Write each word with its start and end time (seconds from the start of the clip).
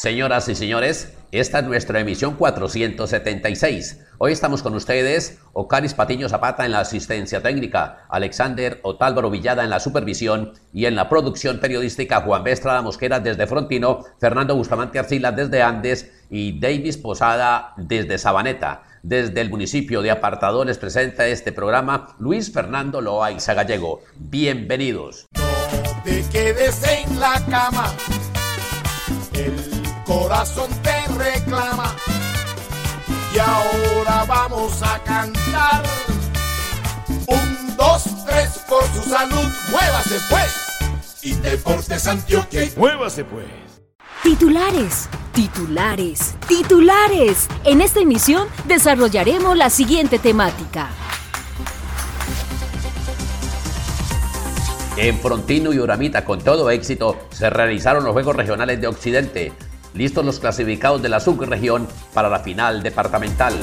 Señoras 0.00 0.48
y 0.48 0.54
señores, 0.54 1.12
esta 1.30 1.58
es 1.58 1.66
nuestra 1.66 2.00
emisión 2.00 2.34
476. 2.36 4.00
Hoy 4.16 4.32
estamos 4.32 4.62
con 4.62 4.74
ustedes, 4.74 5.40
Ocaris 5.52 5.92
Patiño 5.92 6.26
Zapata 6.26 6.64
en 6.64 6.72
la 6.72 6.80
asistencia 6.80 7.42
técnica, 7.42 8.06
Alexander 8.08 8.80
Otálvaro 8.82 9.28
Villada 9.28 9.62
en 9.62 9.68
la 9.68 9.78
supervisión 9.78 10.54
y 10.72 10.86
en 10.86 10.96
la 10.96 11.10
producción 11.10 11.60
periodística 11.60 12.22
Juan 12.22 12.44
B. 12.44 12.50
Estrada 12.50 12.80
Mosquera 12.80 13.20
desde 13.20 13.46
Frontino, 13.46 14.06
Fernando 14.18 14.56
Bustamante 14.56 14.98
Arcila 14.98 15.32
desde 15.32 15.60
Andes 15.60 16.10
y 16.30 16.58
Davis 16.58 16.96
Posada 16.96 17.74
desde 17.76 18.16
Sabaneta. 18.16 18.84
Desde 19.02 19.42
el 19.42 19.50
municipio 19.50 20.00
de 20.00 20.12
Apartador 20.12 20.66
les 20.66 20.78
presenta 20.78 21.26
este 21.26 21.52
programa 21.52 22.16
Luis 22.18 22.50
Fernando 22.50 23.02
Loaiza 23.02 23.52
Gallego. 23.52 24.00
Bienvenidos. 24.16 25.26
No 25.36 26.02
te 26.04 26.24
quedes 26.32 26.82
en 26.88 27.20
la 27.20 27.44
cama, 27.50 27.94
el 29.34 29.79
corazón 30.10 30.68
te 30.82 31.06
reclama. 31.12 31.94
Y 33.32 33.38
ahora 33.38 34.24
vamos 34.26 34.82
a 34.82 34.98
cantar. 35.04 35.84
Un, 37.28 37.76
dos, 37.76 38.04
tres, 38.26 38.60
por 38.68 38.82
su 38.88 39.08
salud, 39.08 39.48
muévase 39.70 40.18
pues. 40.28 41.22
Y 41.22 41.34
Deportes 41.34 42.08
Antioquia. 42.08 42.62
Muévase 42.76 43.24
pues. 43.24 43.46
Titulares, 44.24 45.08
titulares, 45.32 46.34
titulares. 46.48 47.46
En 47.64 47.80
esta 47.80 48.00
emisión 48.00 48.48
desarrollaremos 48.66 49.56
la 49.56 49.70
siguiente 49.70 50.18
temática. 50.18 50.88
En 54.96 55.18
Frontino 55.20 55.72
y 55.72 55.78
Uramita, 55.78 56.24
con 56.24 56.40
todo 56.40 56.68
éxito, 56.68 57.16
se 57.30 57.48
realizaron 57.48 58.02
los 58.02 58.12
Juegos 58.12 58.34
Regionales 58.36 58.80
de 58.80 58.88
Occidente 58.88 59.52
listos 59.94 60.24
los 60.24 60.38
clasificados 60.38 61.02
de 61.02 61.08
la 61.08 61.20
subregión 61.20 61.86
para 62.14 62.28
la 62.28 62.40
final 62.40 62.82
departamental. 62.82 63.54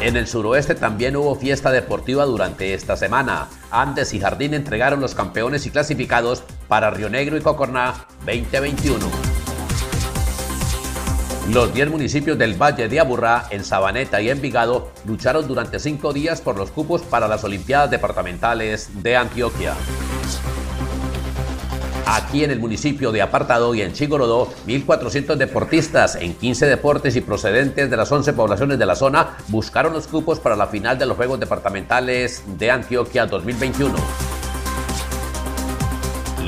En 0.00 0.16
el 0.16 0.26
suroeste 0.26 0.74
también 0.74 1.16
hubo 1.16 1.34
fiesta 1.36 1.70
deportiva 1.70 2.26
durante 2.26 2.74
esta 2.74 2.96
semana. 2.96 3.48
Andes 3.70 4.12
y 4.12 4.20
Jardín 4.20 4.52
entregaron 4.52 5.00
los 5.00 5.14
campeones 5.14 5.64
y 5.66 5.70
clasificados 5.70 6.44
para 6.68 6.90
Río 6.90 7.08
Negro 7.08 7.36
y 7.36 7.40
Cocorná 7.40 8.06
2021. 8.26 9.06
Los 11.50 11.72
10 11.72 11.90
municipios 11.90 12.36
del 12.36 12.60
Valle 12.60 12.88
de 12.88 13.00
Aburrá, 13.00 13.46
en 13.50 13.64
Sabaneta 13.64 14.20
y 14.20 14.28
Envigado 14.28 14.90
lucharon 15.06 15.46
durante 15.46 15.78
cinco 15.78 16.12
días 16.12 16.40
por 16.40 16.58
los 16.58 16.70
cupos 16.70 17.02
para 17.02 17.28
las 17.28 17.44
Olimpiadas 17.44 17.90
Departamentales 17.90 19.02
de 19.02 19.16
Antioquia. 19.16 19.74
Aquí 22.08 22.44
en 22.44 22.52
el 22.52 22.60
municipio 22.60 23.10
de 23.10 23.20
Apartado 23.20 23.74
y 23.74 23.82
en 23.82 23.92
Chigorodó, 23.92 24.48
1.400 24.68 25.34
deportistas 25.34 26.14
en 26.14 26.34
15 26.34 26.66
deportes 26.66 27.16
y 27.16 27.20
procedentes 27.20 27.90
de 27.90 27.96
las 27.96 28.12
11 28.12 28.32
poblaciones 28.32 28.78
de 28.78 28.86
la 28.86 28.94
zona 28.94 29.36
buscaron 29.48 29.92
los 29.92 30.06
cupos 30.06 30.38
para 30.38 30.54
la 30.54 30.68
final 30.68 30.96
de 31.00 31.06
los 31.06 31.16
Juegos 31.16 31.40
Departamentales 31.40 32.44
de 32.58 32.70
Antioquia 32.70 33.26
2021. 33.26 33.92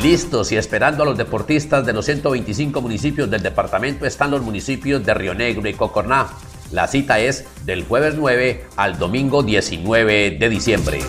Listos 0.01 0.53
y 0.53 0.57
esperando 0.57 1.03
a 1.03 1.07
los 1.07 1.19
deportistas 1.19 1.85
de 1.85 1.93
los 1.93 2.05
125 2.05 2.81
municipios 2.81 3.29
del 3.29 3.43
departamento 3.43 4.07
están 4.07 4.31
los 4.31 4.43
municipios 4.43 5.05
de 5.05 5.13
Río 5.13 5.35
Negro 5.35 5.69
y 5.69 5.75
Cocorná. 5.75 6.29
La 6.71 6.87
cita 6.87 7.19
es 7.19 7.45
del 7.65 7.85
jueves 7.85 8.15
9 8.17 8.67
al 8.77 8.97
domingo 8.97 9.43
19 9.43 10.37
de 10.39 10.49
diciembre. 10.49 11.01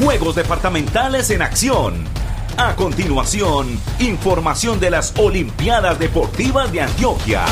Juegos 0.00 0.36
departamentales 0.36 1.28
en 1.30 1.42
acción. 1.42 2.04
A 2.56 2.76
continuación, 2.76 3.66
información 3.98 4.78
de 4.78 4.92
las 4.92 5.18
Olimpiadas 5.18 5.98
Deportivas 5.98 6.70
de 6.70 6.82
Antioquia. 6.82 7.44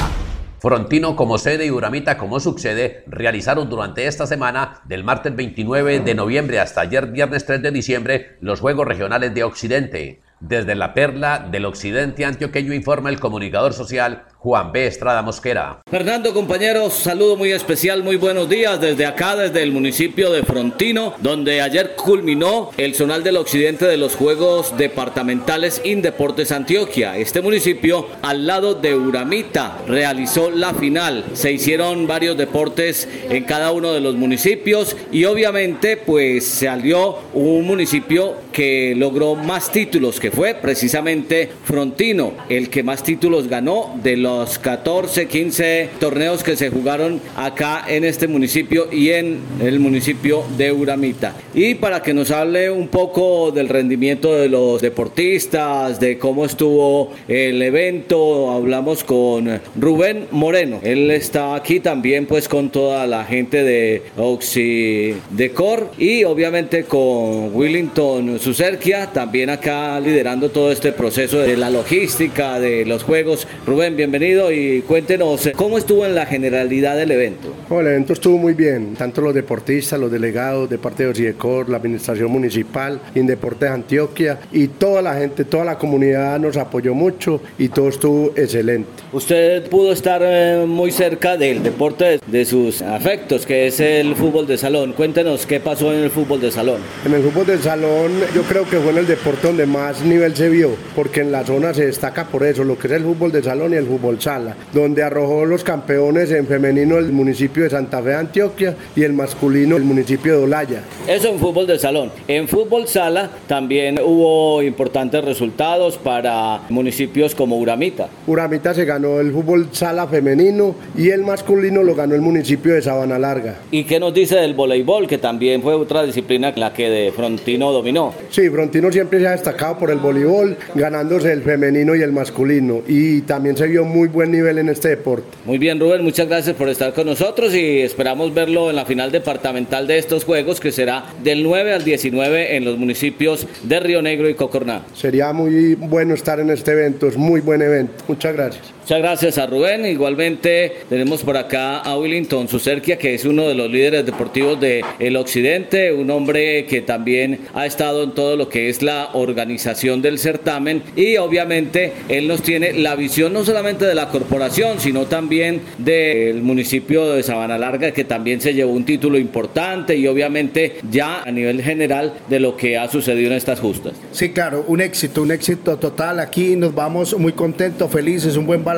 Frontino 0.60 1.16
como 1.16 1.38
sede 1.38 1.66
y 1.66 1.72
Uramita 1.72 2.16
como 2.16 2.38
subsede 2.38 3.02
realizaron 3.08 3.68
durante 3.68 4.06
esta 4.06 4.28
semana, 4.28 4.80
del 4.84 5.02
martes 5.02 5.34
29 5.34 5.98
de 6.00 6.14
noviembre 6.14 6.60
hasta 6.60 6.82
ayer 6.82 7.08
viernes 7.08 7.46
3 7.46 7.62
de 7.62 7.72
diciembre, 7.72 8.36
los 8.40 8.60
Juegos 8.60 8.86
Regionales 8.86 9.34
de 9.34 9.42
Occidente. 9.42 10.20
Desde 10.38 10.76
la 10.76 10.94
perla 10.94 11.48
del 11.50 11.64
occidente 11.64 12.24
antioqueño 12.24 12.72
informa 12.74 13.10
el 13.10 13.18
comunicador 13.18 13.72
social 13.72 14.26
Juan 14.38 14.70
B. 14.70 14.86
Estrada 14.86 15.22
Mosquera. 15.22 15.80
Fernando, 15.90 16.32
compañeros, 16.32 16.92
saludo 16.92 17.36
muy 17.36 17.52
especial, 17.52 18.02
muy 18.04 18.16
buenos 18.16 18.48
días 18.48 18.80
desde 18.80 19.06
acá, 19.06 19.34
desde 19.34 19.62
el 19.62 19.72
municipio 19.72 20.30
de 20.30 20.44
Frontino, 20.44 21.14
donde 21.18 21.60
ayer 21.60 21.96
culminó 21.96 22.70
el 22.76 22.94
zonal 22.94 23.24
del 23.24 23.38
occidente 23.38 23.86
de 23.86 23.96
los 23.96 24.14
Juegos 24.14 24.76
Departamentales 24.76 25.80
Indeportes 25.84 26.52
Antioquia. 26.52 27.16
Este 27.16 27.40
municipio, 27.40 28.06
al 28.22 28.46
lado 28.46 28.74
de 28.74 28.94
Uramita, 28.94 29.78
realizó 29.88 30.50
la 30.50 30.74
final. 30.74 31.24
Se 31.32 31.50
hicieron 31.50 32.06
varios 32.06 32.36
deportes 32.36 33.08
en 33.28 33.44
cada 33.44 33.72
uno 33.72 33.92
de 33.92 34.00
los 34.00 34.14
municipios 34.14 34.96
y 35.10 35.24
obviamente 35.24 35.96
pues 35.96 36.46
salió 36.46 37.18
un 37.34 37.66
municipio 37.66 38.36
que 38.52 38.94
logró 38.96 39.34
más 39.34 39.72
títulos, 39.72 40.20
que 40.20 40.30
fue 40.30 40.54
precisamente 40.54 41.50
Frontino, 41.64 42.34
el 42.48 42.70
que 42.70 42.82
más 42.82 43.02
títulos 43.02 43.48
ganó 43.48 43.98
de 44.02 44.16
los 44.16 44.35
14, 44.44 45.28
15 45.28 45.90
torneos 45.98 46.42
que 46.42 46.56
se 46.56 46.70
jugaron 46.70 47.20
acá 47.36 47.84
en 47.88 48.04
este 48.04 48.28
municipio 48.28 48.88
y 48.92 49.10
en 49.10 49.38
el 49.60 49.80
municipio 49.80 50.44
de 50.56 50.72
Uramita. 50.72 51.34
Y 51.54 51.76
para 51.76 52.02
que 52.02 52.12
nos 52.12 52.30
hable 52.30 52.70
un 52.70 52.88
poco 52.88 53.50
del 53.50 53.68
rendimiento 53.68 54.34
de 54.34 54.48
los 54.48 54.82
deportistas, 54.82 55.98
de 56.00 56.18
cómo 56.18 56.44
estuvo 56.44 57.12
el 57.28 57.62
evento, 57.62 58.50
hablamos 58.50 59.04
con 59.04 59.60
Rubén 59.78 60.26
Moreno. 60.30 60.80
Él 60.82 61.10
está 61.10 61.54
aquí 61.54 61.80
también 61.80 62.26
pues 62.26 62.48
con 62.48 62.70
toda 62.70 63.06
la 63.06 63.24
gente 63.24 63.62
de 63.62 64.02
Oxidecor 64.16 65.90
y 65.98 66.24
obviamente 66.24 66.84
con 66.84 67.54
Willington 67.54 68.38
Sucerquia, 68.38 69.06
también 69.12 69.50
acá 69.50 69.98
liderando 70.00 70.50
todo 70.50 70.70
este 70.72 70.92
proceso 70.92 71.38
de 71.38 71.56
la 71.56 71.70
logística 71.70 72.58
de 72.60 72.84
los 72.84 73.02
juegos. 73.02 73.46
Rubén, 73.66 73.96
bienvenido 73.96 74.15
y 74.22 74.80
cuéntenos 74.82 75.50
cómo 75.56 75.76
estuvo 75.76 76.06
en 76.06 76.14
la 76.14 76.24
generalidad 76.24 76.96
del 76.96 77.10
evento. 77.10 77.54
el 77.70 77.86
evento 77.86 78.14
estuvo 78.14 78.38
muy 78.38 78.54
bien, 78.54 78.94
tanto 78.96 79.20
los 79.20 79.34
deportistas, 79.34 80.00
los 80.00 80.10
delegados 80.10 80.70
de 80.70 80.78
parte 80.78 81.02
de 81.02 81.10
OCIDECOR, 81.10 81.68
la 81.68 81.76
administración 81.76 82.30
municipal, 82.30 82.98
Indeportes 83.14 83.68
Antioquia 83.68 84.38
y 84.52 84.68
toda 84.68 85.02
la 85.02 85.14
gente, 85.16 85.44
toda 85.44 85.64
la 85.66 85.76
comunidad 85.76 86.40
nos 86.40 86.56
apoyó 86.56 86.94
mucho 86.94 87.42
y 87.58 87.68
todo 87.68 87.88
estuvo 87.88 88.32
excelente. 88.36 88.88
Usted 89.12 89.68
pudo 89.68 89.92
estar 89.92 90.22
eh, 90.24 90.64
muy 90.66 90.92
cerca 90.92 91.36
del 91.36 91.62
deporte 91.62 92.18
de 92.26 92.44
sus 92.44 92.80
afectos, 92.80 93.44
que 93.44 93.66
es 93.66 93.80
el 93.80 94.14
fútbol 94.14 94.46
de 94.46 94.56
salón. 94.56 94.94
Cuéntenos 94.94 95.44
qué 95.44 95.60
pasó 95.60 95.92
en 95.92 96.04
el 96.04 96.10
fútbol 96.10 96.40
de 96.40 96.50
salón. 96.50 96.80
En 97.04 97.12
el 97.12 97.22
fútbol 97.22 97.46
de 97.46 97.58
salón 97.58 98.12
yo 98.34 98.42
creo 98.42 98.64
que 98.64 98.78
fue 98.78 98.92
en 98.92 98.98
el 98.98 99.06
deporte 99.06 99.46
donde 99.46 99.66
más 99.66 100.02
nivel 100.02 100.34
se 100.34 100.48
vio, 100.48 100.70
porque 100.94 101.20
en 101.20 101.32
la 101.32 101.44
zona 101.44 101.74
se 101.74 101.86
destaca 101.86 102.26
por 102.28 102.44
eso, 102.44 102.64
lo 102.64 102.78
que 102.78 102.86
es 102.86 102.94
el 102.94 103.02
fútbol 103.02 103.32
de 103.32 103.42
salón 103.42 103.72
y 103.72 103.76
el 103.76 103.86
fútbol 103.86 104.05
Sala, 104.20 104.56
donde 104.72 105.02
arrojó 105.02 105.44
los 105.44 105.64
campeones 105.64 106.30
en 106.30 106.46
femenino 106.46 106.98
el 106.98 107.12
municipio 107.12 107.64
de 107.64 107.70
Santa 107.70 108.02
Fe, 108.02 108.14
Antioquia, 108.14 108.76
y 108.94 109.02
el 109.02 109.12
masculino 109.12 109.76
el 109.76 109.84
municipio 109.84 110.38
de 110.38 110.44
Olaya. 110.44 110.82
Eso 111.06 111.28
en 111.28 111.38
fútbol 111.38 111.66
de 111.66 111.78
salón. 111.78 112.10
En 112.28 112.48
fútbol 112.48 112.88
sala 112.88 113.30
también 113.46 113.98
hubo 114.02 114.62
importantes 114.62 115.24
resultados 115.24 115.98
para 115.98 116.62
municipios 116.68 117.34
como 117.34 117.58
Uramita. 117.58 118.08
Uramita 118.26 118.74
se 118.74 118.84
ganó 118.84 119.20
el 119.20 119.32
fútbol 119.32 119.68
sala 119.72 120.06
femenino 120.06 120.74
y 120.96 121.10
el 121.10 121.22
masculino 121.22 121.82
lo 121.82 121.94
ganó 121.94 122.14
el 122.14 122.20
municipio 122.20 122.74
de 122.74 122.82
Sabana 122.82 123.18
Larga. 123.18 123.56
¿Y 123.70 123.84
qué 123.84 123.98
nos 123.98 124.14
dice 124.14 124.36
del 124.36 124.54
voleibol, 124.54 125.06
que 125.06 125.18
también 125.18 125.62
fue 125.62 125.74
otra 125.74 126.04
disciplina 126.04 126.52
la 126.56 126.72
que 126.72 126.88
de 126.88 127.12
Frontino 127.12 127.72
dominó? 127.72 128.14
Sí, 128.30 128.48
Frontino 128.50 128.92
siempre 128.92 129.20
se 129.20 129.26
ha 129.26 129.32
destacado 129.32 129.78
por 129.78 129.90
el 129.90 129.98
voleibol, 129.98 130.56
ganándose 130.74 131.32
el 131.32 131.42
femenino 131.42 131.94
y 131.94 132.02
el 132.02 132.12
masculino. 132.12 132.82
Y 132.86 133.22
también 133.22 133.56
se 133.56 133.66
vio 133.66 133.84
muy 133.84 133.95
muy 133.96 134.08
buen 134.08 134.30
nivel 134.30 134.58
en 134.58 134.68
este 134.68 134.88
deporte. 134.90 135.26
Muy 135.44 135.58
bien, 135.58 135.80
Rubén, 135.80 136.02
muchas 136.02 136.28
gracias 136.28 136.54
por 136.54 136.68
estar 136.68 136.92
con 136.92 137.06
nosotros 137.06 137.54
y 137.54 137.80
esperamos 137.80 138.34
verlo 138.34 138.68
en 138.68 138.76
la 138.76 138.84
final 138.84 139.10
departamental 139.10 139.86
de 139.86 139.98
estos 139.98 140.24
Juegos, 140.24 140.60
que 140.60 140.70
será 140.70 141.04
del 141.22 141.42
9 141.42 141.72
al 141.72 141.84
19 141.84 142.56
en 142.56 142.64
los 142.64 142.76
municipios 142.78 143.46
de 143.62 143.80
Río 143.80 144.02
Negro 144.02 144.28
y 144.28 144.34
Cocorná. 144.34 144.82
Sería 144.94 145.32
muy 145.32 145.74
bueno 145.74 146.14
estar 146.14 146.40
en 146.40 146.50
este 146.50 146.72
evento, 146.72 147.06
es 147.06 147.16
muy 147.16 147.40
buen 147.40 147.62
evento. 147.62 148.04
Muchas 148.06 148.34
gracias. 148.34 148.75
Muchas 148.86 149.00
gracias 149.00 149.38
a 149.38 149.46
Rubén. 149.46 149.84
Igualmente 149.84 150.76
tenemos 150.88 151.24
por 151.24 151.36
acá 151.36 151.78
a 151.78 151.98
Willington 151.98 152.46
Sucerquia, 152.46 152.96
que 152.96 153.14
es 153.14 153.24
uno 153.24 153.48
de 153.48 153.56
los 153.56 153.68
líderes 153.68 154.06
deportivos 154.06 154.60
del 154.60 154.84
el 155.00 155.16
Occidente, 155.16 155.92
un 155.92 156.08
hombre 156.08 156.66
que 156.66 156.82
también 156.82 157.40
ha 157.52 157.66
estado 157.66 158.04
en 158.04 158.12
todo 158.12 158.36
lo 158.36 158.48
que 158.48 158.68
es 158.68 158.82
la 158.82 159.10
organización 159.14 160.02
del 160.02 160.20
certamen 160.20 160.84
y 160.94 161.16
obviamente 161.16 161.94
él 162.08 162.28
nos 162.28 162.42
tiene 162.42 162.74
la 162.74 162.94
visión 162.94 163.32
no 163.32 163.44
solamente 163.44 163.84
de 163.84 163.96
la 163.96 164.08
corporación, 164.08 164.78
sino 164.78 165.06
también 165.06 165.62
del 165.78 166.42
municipio 166.42 167.10
de 167.10 167.24
Sabana 167.24 167.58
Larga, 167.58 167.90
que 167.90 168.04
también 168.04 168.40
se 168.40 168.54
llevó 168.54 168.70
un 168.70 168.84
título 168.84 169.18
importante 169.18 169.96
y 169.96 170.06
obviamente 170.06 170.76
ya 170.88 171.24
a 171.24 171.32
nivel 171.32 171.60
general 171.60 172.14
de 172.28 172.38
lo 172.38 172.56
que 172.56 172.78
ha 172.78 172.88
sucedido 172.88 173.32
en 173.32 173.36
estas 173.36 173.58
justas. 173.58 173.94
Sí, 174.12 174.30
claro, 174.30 174.64
un 174.68 174.80
éxito, 174.80 175.22
un 175.22 175.32
éxito 175.32 175.76
total. 175.76 176.20
Aquí 176.20 176.54
nos 176.54 176.72
vamos 176.72 177.18
muy 177.18 177.32
contentos, 177.32 177.90
felices, 177.90 178.36
un 178.36 178.46
buen 178.46 178.62
balance 178.62 178.75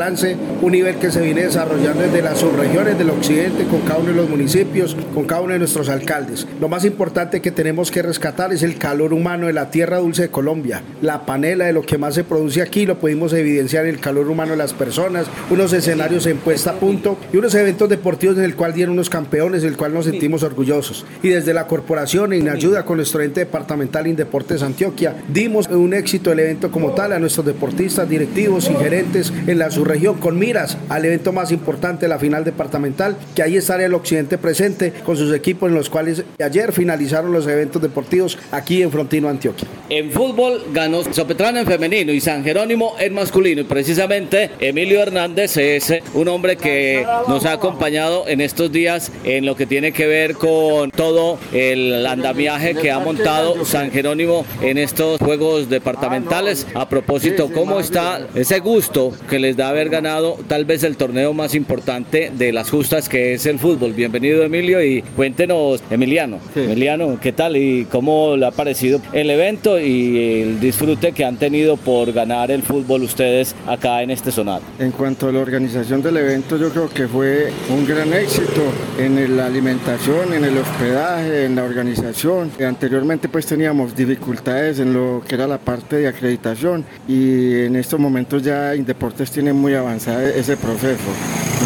un 0.62 0.72
nivel 0.72 0.96
que 0.96 1.10
se 1.10 1.20
viene 1.20 1.42
desarrollando 1.42 2.02
desde 2.02 2.22
las 2.22 2.38
subregiones 2.38 2.96
del 2.96 3.10
occidente, 3.10 3.64
con 3.64 3.80
cada 3.80 3.98
uno 3.98 4.10
de 4.10 4.14
los 4.14 4.30
municipios, 4.30 4.96
con 5.12 5.24
cada 5.24 5.40
uno 5.40 5.54
de 5.54 5.58
nuestros 5.58 5.88
alcaldes. 5.88 6.46
Lo 6.60 6.68
más 6.68 6.84
importante 6.84 7.40
que 7.40 7.50
tenemos 7.50 7.90
que 7.90 8.02
rescatar 8.02 8.52
es 8.52 8.62
el 8.62 8.78
calor 8.78 9.12
humano 9.12 9.48
de 9.48 9.52
la 9.52 9.70
tierra 9.70 9.98
dulce 9.98 10.22
de 10.22 10.28
Colombia. 10.28 10.82
La 11.02 11.26
panela 11.26 11.66
de 11.66 11.72
lo 11.72 11.82
que 11.82 11.98
más 11.98 12.14
se 12.14 12.22
produce 12.22 12.62
aquí 12.62 12.86
lo 12.86 12.98
pudimos 13.00 13.32
evidenciar 13.32 13.86
en 13.86 13.94
el 13.94 14.00
calor 14.00 14.28
humano 14.28 14.52
de 14.52 14.58
las 14.58 14.72
personas, 14.72 15.26
unos 15.50 15.72
escenarios 15.72 16.26
en 16.26 16.38
puesta 16.38 16.70
a 16.70 16.74
punto 16.74 17.18
y 17.32 17.36
unos 17.36 17.54
eventos 17.56 17.88
deportivos 17.88 18.38
en 18.38 18.44
el 18.44 18.54
cual 18.54 18.74
dieron 18.74 18.94
unos 18.94 19.10
campeones, 19.10 19.62
del 19.62 19.76
cual 19.76 19.94
nos 19.94 20.04
sentimos 20.04 20.44
orgullosos. 20.44 21.04
Y 21.22 21.30
desde 21.30 21.54
la 21.54 21.66
corporación, 21.66 22.32
en 22.32 22.48
ayuda 22.48 22.84
con 22.84 22.98
nuestro 22.98 23.20
ente 23.20 23.40
departamental 23.40 24.06
Indeportes 24.06 24.62
Antioquia, 24.62 25.16
dimos 25.32 25.66
un 25.68 25.92
éxito 25.92 26.30
el 26.30 26.38
evento 26.38 26.70
como 26.70 26.92
tal 26.92 27.12
a 27.12 27.18
nuestros 27.18 27.46
deportistas, 27.46 28.08
directivos 28.08 28.70
y 28.70 28.74
gerentes 28.76 29.32
en 29.46 29.58
la 29.58 29.70
subregión 29.70 29.87
región 29.88 30.18
con 30.18 30.38
miras 30.38 30.76
al 30.88 31.04
evento 31.04 31.32
más 31.32 31.50
importante, 31.50 32.08
la 32.08 32.18
final 32.18 32.44
departamental, 32.44 33.16
que 33.34 33.42
ahí 33.42 33.56
estará 33.56 33.84
el 33.84 33.94
occidente 33.94 34.38
presente 34.38 34.92
con 35.04 35.16
sus 35.16 35.34
equipos 35.34 35.68
en 35.68 35.74
los 35.74 35.90
cuales 35.90 36.24
ayer 36.42 36.72
finalizaron 36.72 37.32
los 37.32 37.46
eventos 37.46 37.82
deportivos 37.82 38.38
aquí 38.52 38.82
en 38.82 38.90
Frontino, 38.90 39.28
Antioquia. 39.28 39.68
En 39.88 40.10
fútbol 40.10 40.62
ganó 40.72 41.02
Sopetrano 41.12 41.58
en 41.58 41.66
femenino 41.66 42.12
y 42.12 42.20
San 42.20 42.44
Jerónimo 42.44 42.94
en 42.98 43.14
masculino 43.14 43.62
y 43.62 43.64
precisamente 43.64 44.50
Emilio 44.60 45.00
Hernández 45.00 45.56
es 45.56 45.94
un 46.14 46.28
hombre 46.28 46.56
que 46.56 47.06
nos 47.26 47.44
ha 47.46 47.52
acompañado 47.52 48.28
en 48.28 48.40
estos 48.40 48.70
días 48.70 49.10
en 49.24 49.46
lo 49.46 49.56
que 49.56 49.66
tiene 49.66 49.92
que 49.92 50.06
ver 50.06 50.34
con 50.34 50.90
todo 50.90 51.38
el 51.52 52.06
andamiaje 52.06 52.74
que 52.74 52.90
ha 52.90 52.98
montado 52.98 53.64
San 53.64 53.90
Jerónimo 53.90 54.44
en 54.62 54.78
estos 54.78 55.18
juegos 55.20 55.68
departamentales. 55.70 56.66
A 56.74 56.88
propósito, 56.88 57.50
¿cómo 57.52 57.80
está 57.80 58.26
ese 58.34 58.60
gusto 58.60 59.12
que 59.28 59.38
les 59.38 59.56
da 59.56 59.72
haber 59.78 59.90
ganado 59.90 60.36
tal 60.48 60.64
vez 60.64 60.82
el 60.82 60.96
torneo 60.96 61.32
más 61.32 61.54
importante 61.54 62.32
de 62.36 62.52
las 62.52 62.68
justas 62.68 63.08
que 63.08 63.34
es 63.34 63.46
el 63.46 63.60
fútbol. 63.60 63.92
Bienvenido 63.92 64.42
Emilio 64.42 64.82
y 64.82 65.02
cuéntenos, 65.02 65.84
Emiliano, 65.88 66.40
Emiliano, 66.56 67.16
¿qué 67.20 67.30
tal 67.30 67.56
y 67.56 67.84
cómo 67.84 68.36
le 68.36 68.46
ha 68.46 68.50
parecido 68.50 69.00
el 69.12 69.30
evento 69.30 69.78
y 69.78 70.42
el 70.42 70.60
disfrute 70.60 71.12
que 71.12 71.24
han 71.24 71.36
tenido 71.36 71.76
por 71.76 72.12
ganar 72.12 72.50
el 72.50 72.62
fútbol 72.62 73.02
ustedes 73.04 73.54
acá 73.68 74.02
en 74.02 74.10
este 74.10 74.32
sonar? 74.32 74.62
En 74.80 74.90
cuanto 74.90 75.28
a 75.28 75.32
la 75.32 75.38
organización 75.38 76.02
del 76.02 76.16
evento, 76.16 76.56
yo 76.56 76.70
creo 76.70 76.90
que 76.90 77.06
fue 77.06 77.52
un 77.70 77.86
gran 77.86 78.12
éxito 78.12 78.62
en 78.98 79.36
la 79.36 79.46
alimentación, 79.46 80.34
en 80.34 80.44
el 80.44 80.58
hospedaje, 80.58 81.44
en 81.44 81.54
la 81.54 81.62
organización. 81.62 82.50
Anteriormente 82.66 83.28
pues 83.28 83.46
teníamos 83.46 83.94
dificultades 83.94 84.80
en 84.80 84.92
lo 84.92 85.22
que 85.26 85.36
era 85.36 85.46
la 85.46 85.58
parte 85.58 85.98
de 85.98 86.08
acreditación 86.08 86.84
y 87.06 87.60
en 87.60 87.76
estos 87.76 88.00
momentos 88.00 88.42
ya 88.42 88.74
Indeportes 88.74 89.30
tiene 89.30 89.52
muy 89.58 89.74
avanzado 89.74 90.20
ese 90.20 90.56
proceso. 90.56 91.02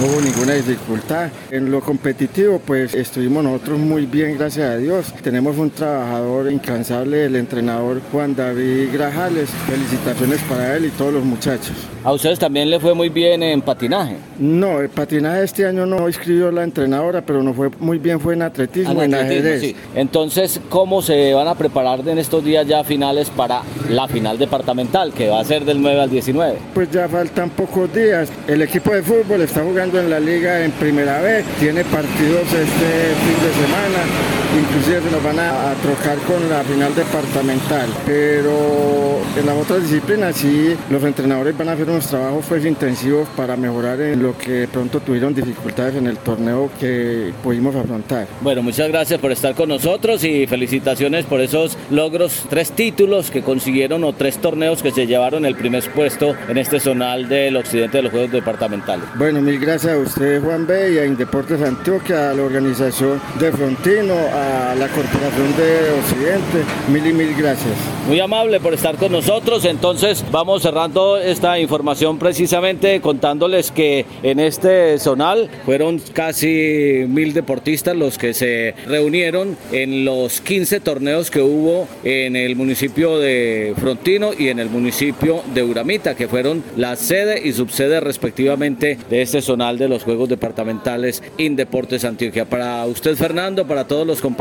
No 0.03 0.09
hubo 0.09 0.21
ninguna 0.21 0.55
dificultad. 0.55 1.31
En 1.53 1.71
lo 1.71 1.81
competitivo, 1.81 2.59
pues 2.59 2.93
estuvimos 2.93 3.45
nosotros 3.45 3.79
muy 3.79 4.05
bien, 4.05 4.37
gracias 4.37 4.69
a 4.69 4.77
Dios. 4.77 5.15
Tenemos 5.23 5.57
un 5.57 5.71
trabajador 5.71 6.51
incansable, 6.51 7.27
el 7.27 7.37
entrenador 7.37 8.01
Juan 8.11 8.35
David 8.35 8.89
Grajales. 8.93 9.49
Felicitaciones 9.69 10.41
para 10.49 10.77
él 10.77 10.87
y 10.87 10.89
todos 10.89 11.13
los 11.13 11.25
muchachos. 11.25 11.77
¿A 12.03 12.13
ustedes 12.13 12.41
también 12.41 12.69
le 12.69 12.81
fue 12.81 12.95
muy 12.95 13.11
bien 13.11 13.45
en 13.45 13.63
patinaje? 13.63 14.17
No, 14.41 14.81
el 14.81 14.89
patinaje 14.89 15.45
este 15.45 15.67
año 15.69 15.87
no 15.87 16.09
inscribió 16.09 16.51
la 16.51 16.65
entrenadora, 16.65 17.21
pero 17.21 17.41
no 17.45 17.55
fue 17.55 17.71
muy 17.79 17.99
bien, 17.99 18.19
fue 18.19 18.35
en 18.35 18.43
atletismo, 18.43 19.01
en 19.05 19.15
ajedrez. 19.15 19.77
Entonces, 19.95 20.61
¿cómo 20.69 21.01
se 21.01 21.33
van 21.33 21.47
a 21.47 21.55
preparar 21.55 22.01
en 22.09 22.19
estos 22.19 22.45
días 22.45 22.67
ya 22.67 22.83
finales 22.83 23.31
para 23.31 23.63
la 23.89 24.09
final 24.09 24.37
departamental, 24.37 25.13
que 25.13 25.29
va 25.29 25.39
a 25.39 25.45
ser 25.45 25.65
del 25.65 25.81
9 25.81 26.01
al 26.01 26.11
19? 26.11 26.59
Pues 26.75 26.91
ya 26.91 27.09
faltan 27.09 27.51
pocos 27.51 27.95
días. 27.95 28.33
El 28.49 28.63
equipo 28.63 28.93
de 28.93 29.05
fútbol 29.05 29.43
está 29.43 29.63
jugando 29.63 29.92
en 29.99 30.11
la 30.11 30.21
liga 30.21 30.65
en 30.65 30.71
primera 30.73 31.21
vez, 31.21 31.45
tiene 31.61 31.85
partidos 31.85 32.45
este 32.45 32.57
fin 32.57 33.39
de 33.43 33.53
semana, 33.67 34.42
inclusive 34.59 35.01
se 35.03 35.11
nos 35.11 35.23
van 35.23 35.39
a, 35.39 35.73
trocar 35.83 36.19
con 36.19 36.49
la 36.49 36.63
final 36.63 36.95
departamental, 36.95 37.89
pero 38.05 39.21
en 39.39 39.47
las 39.47 39.57
otras 39.57 39.83
disciplinas 39.83 40.37
sí, 40.37 40.75
los 40.91 41.03
entrenadores 41.03 41.57
van 41.57 41.71
a 41.71 41.73
hacer 41.73 41.89
unos 41.89 42.07
trabajos 42.07 42.45
pues, 42.49 42.65
intensivos 42.65 43.29
para 43.37 43.57
mejorar 43.57 44.01
en 44.01 44.23
lo 44.23 44.37
que 44.37 44.69
pronto 44.71 45.01
tuvieron 45.01 45.35
dificultades 45.35 45.97
en 45.97 46.07
el 46.07 46.19
torneo 46.19 46.71
que 46.79 47.33
pudimos 47.43 47.75
afrontar. 47.75 48.27
Bueno, 48.41 48.63
muchas 48.63 48.89
gracias 48.89 49.19
por 49.21 49.33
estar 49.33 49.55
con 49.55 49.69
nosotros 49.69 50.23
y 50.25 50.47
felicitaciones 50.47 51.25
por 51.25 51.41
esos 51.41 51.77
logros, 51.91 52.45
tres 52.49 52.73
títulos 52.73 53.31
que 53.31 53.43
consiguieron 53.43 54.05
o 54.05 54.13
tres 54.13 54.39
torneos 54.39 54.83
que 54.83 54.91
se 54.91 55.07
llevaron 55.07 55.47
el 55.47 55.57
primer 55.57 55.83
puesto 55.91 56.35
en 56.49 56.59
este 56.59 56.79
zonal 56.79 57.29
del 57.29 57.57
occidente 57.57 57.99
de 57.99 58.03
los 58.05 58.13
Juegos 58.13 58.33
Departamentales. 58.33 59.07
Bueno, 59.17 59.41
mil 59.41 59.59
gracias 59.59 59.95
a 59.95 59.99
usted 59.99 60.43
Juan 60.43 60.67
B 60.67 60.93
y 60.93 60.99
a 60.99 61.07
Indeportes 61.07 61.61
Antioquia, 61.63 62.31
a 62.31 62.35
la 62.35 62.43
organización 62.43 63.21
de 63.39 63.51
Frontino, 63.53 64.15
a 64.15 64.42
la 64.75 64.89
Corporación 64.89 65.57
de 65.57 65.91
Occidente, 66.01 66.65
mil 66.89 67.07
y 67.07 67.13
mil 67.13 67.35
gracias. 67.35 67.75
Muy 68.09 68.19
amable 68.21 68.61
por 68.61 68.75
estar 68.75 68.97
con 68.97 69.13
nosotros, 69.13 69.65
entonces 69.65 70.25
vamos 70.31 70.63
cerrando 70.63 71.19
esta 71.19 71.59
información 71.59 72.19
precisamente 72.19 73.01
contándoles 73.01 73.71
que 73.71 74.07
en 74.23 74.41
este 74.41 74.99
zonal 74.99 75.49
fueron 75.65 76.01
casi 76.13 77.05
mil 77.09 77.33
deportistas 77.33 77.97
los 77.97 78.19
que 78.19 78.35
se 78.35 78.75
reunieron 78.87 79.57
en 79.71 80.05
los 80.05 80.41
15 80.41 80.81
torneos 80.81 81.31
que 81.31 81.43
hubo 81.43 81.87
en 82.05 82.37
el 82.37 82.57
municipio 82.57 83.19
de 83.19 83.75
Frontino 83.79 84.31
y 84.37 84.49
en 84.49 84.59
el 84.59 84.69
municipio 84.69 85.43
de 85.55 85.63
Uramita, 85.63 86.15
que 86.15 86.29
fueron 86.29 86.65
la 86.77 86.97
sede 86.97 87.47
y 87.47 87.53
subsede 87.53 88.01
respectivamente 88.01 88.99
de 89.11 89.23
este 89.23 89.43
zonal 89.43 89.79
de 89.79 89.89
los 89.89 90.05
Juegos 90.05 90.29
Departamentales 90.29 91.23
Indeportes 91.39 92.05
Antioquia. 92.05 92.47
Para 92.47 92.85
usted 92.87 93.17
Fernando, 93.17 93.67
para 93.67 93.87
todos 93.87 94.07
los 94.07 94.21
compañeros, 94.21 94.32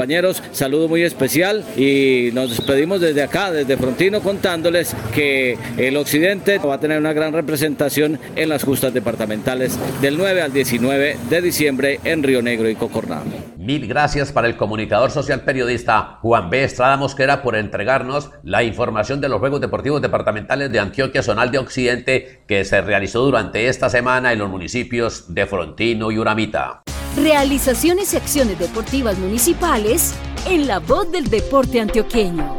saludo 0.51 0.87
muy 0.87 1.03
especial 1.03 1.63
y 1.77 2.29
nos 2.33 2.49
despedimos 2.49 3.01
desde 3.01 3.23
acá, 3.23 3.51
desde 3.51 3.77
Frontino, 3.77 4.21
contándoles 4.21 4.95
que 5.13 5.57
el 5.77 5.97
occidente 5.97 6.57
va 6.59 6.75
a 6.75 6.79
tener 6.79 6.99
una 6.99 7.13
gran 7.13 7.33
representación 7.33 8.19
en 8.35 8.49
las 8.49 8.63
justas 8.63 8.93
departamentales 8.93 9.77
del 10.01 10.17
9 10.17 10.41
al 10.41 10.53
19 10.53 11.17
de 11.29 11.41
diciembre 11.41 11.99
en 12.03 12.23
Río 12.23 12.41
Negro 12.41 12.69
y 12.69 12.75
Cocorná. 12.75 13.21
Mil 13.57 13.87
gracias 13.87 14.31
para 14.31 14.47
el 14.47 14.57
comunicador 14.57 15.11
social 15.11 15.41
periodista 15.41 16.17
Juan 16.21 16.49
B. 16.49 16.63
Estrada 16.63 16.97
Mosquera 16.97 17.43
por 17.43 17.55
entregarnos 17.55 18.31
la 18.43 18.63
información 18.63 19.21
de 19.21 19.29
los 19.29 19.39
Juegos 19.39 19.61
Deportivos 19.61 20.01
Departamentales 20.01 20.71
de 20.71 20.79
Antioquia 20.79 21.21
Zonal 21.21 21.51
de 21.51 21.59
Occidente 21.59 22.43
que 22.47 22.65
se 22.65 22.81
realizó 22.81 23.23
durante 23.23 23.67
esta 23.67 23.89
semana 23.89 24.33
en 24.33 24.39
los 24.39 24.49
municipios 24.49 25.33
de 25.33 25.45
Frontino 25.45 26.11
y 26.11 26.17
Uramita. 26.17 26.81
Realizaciones 27.17 28.13
y 28.13 28.17
acciones 28.17 28.57
deportivas 28.57 29.17
municipales 29.19 30.15
en 30.47 30.65
la 30.65 30.79
voz 30.79 31.11
del 31.11 31.29
deporte 31.29 31.81
antioqueño. 31.81 32.55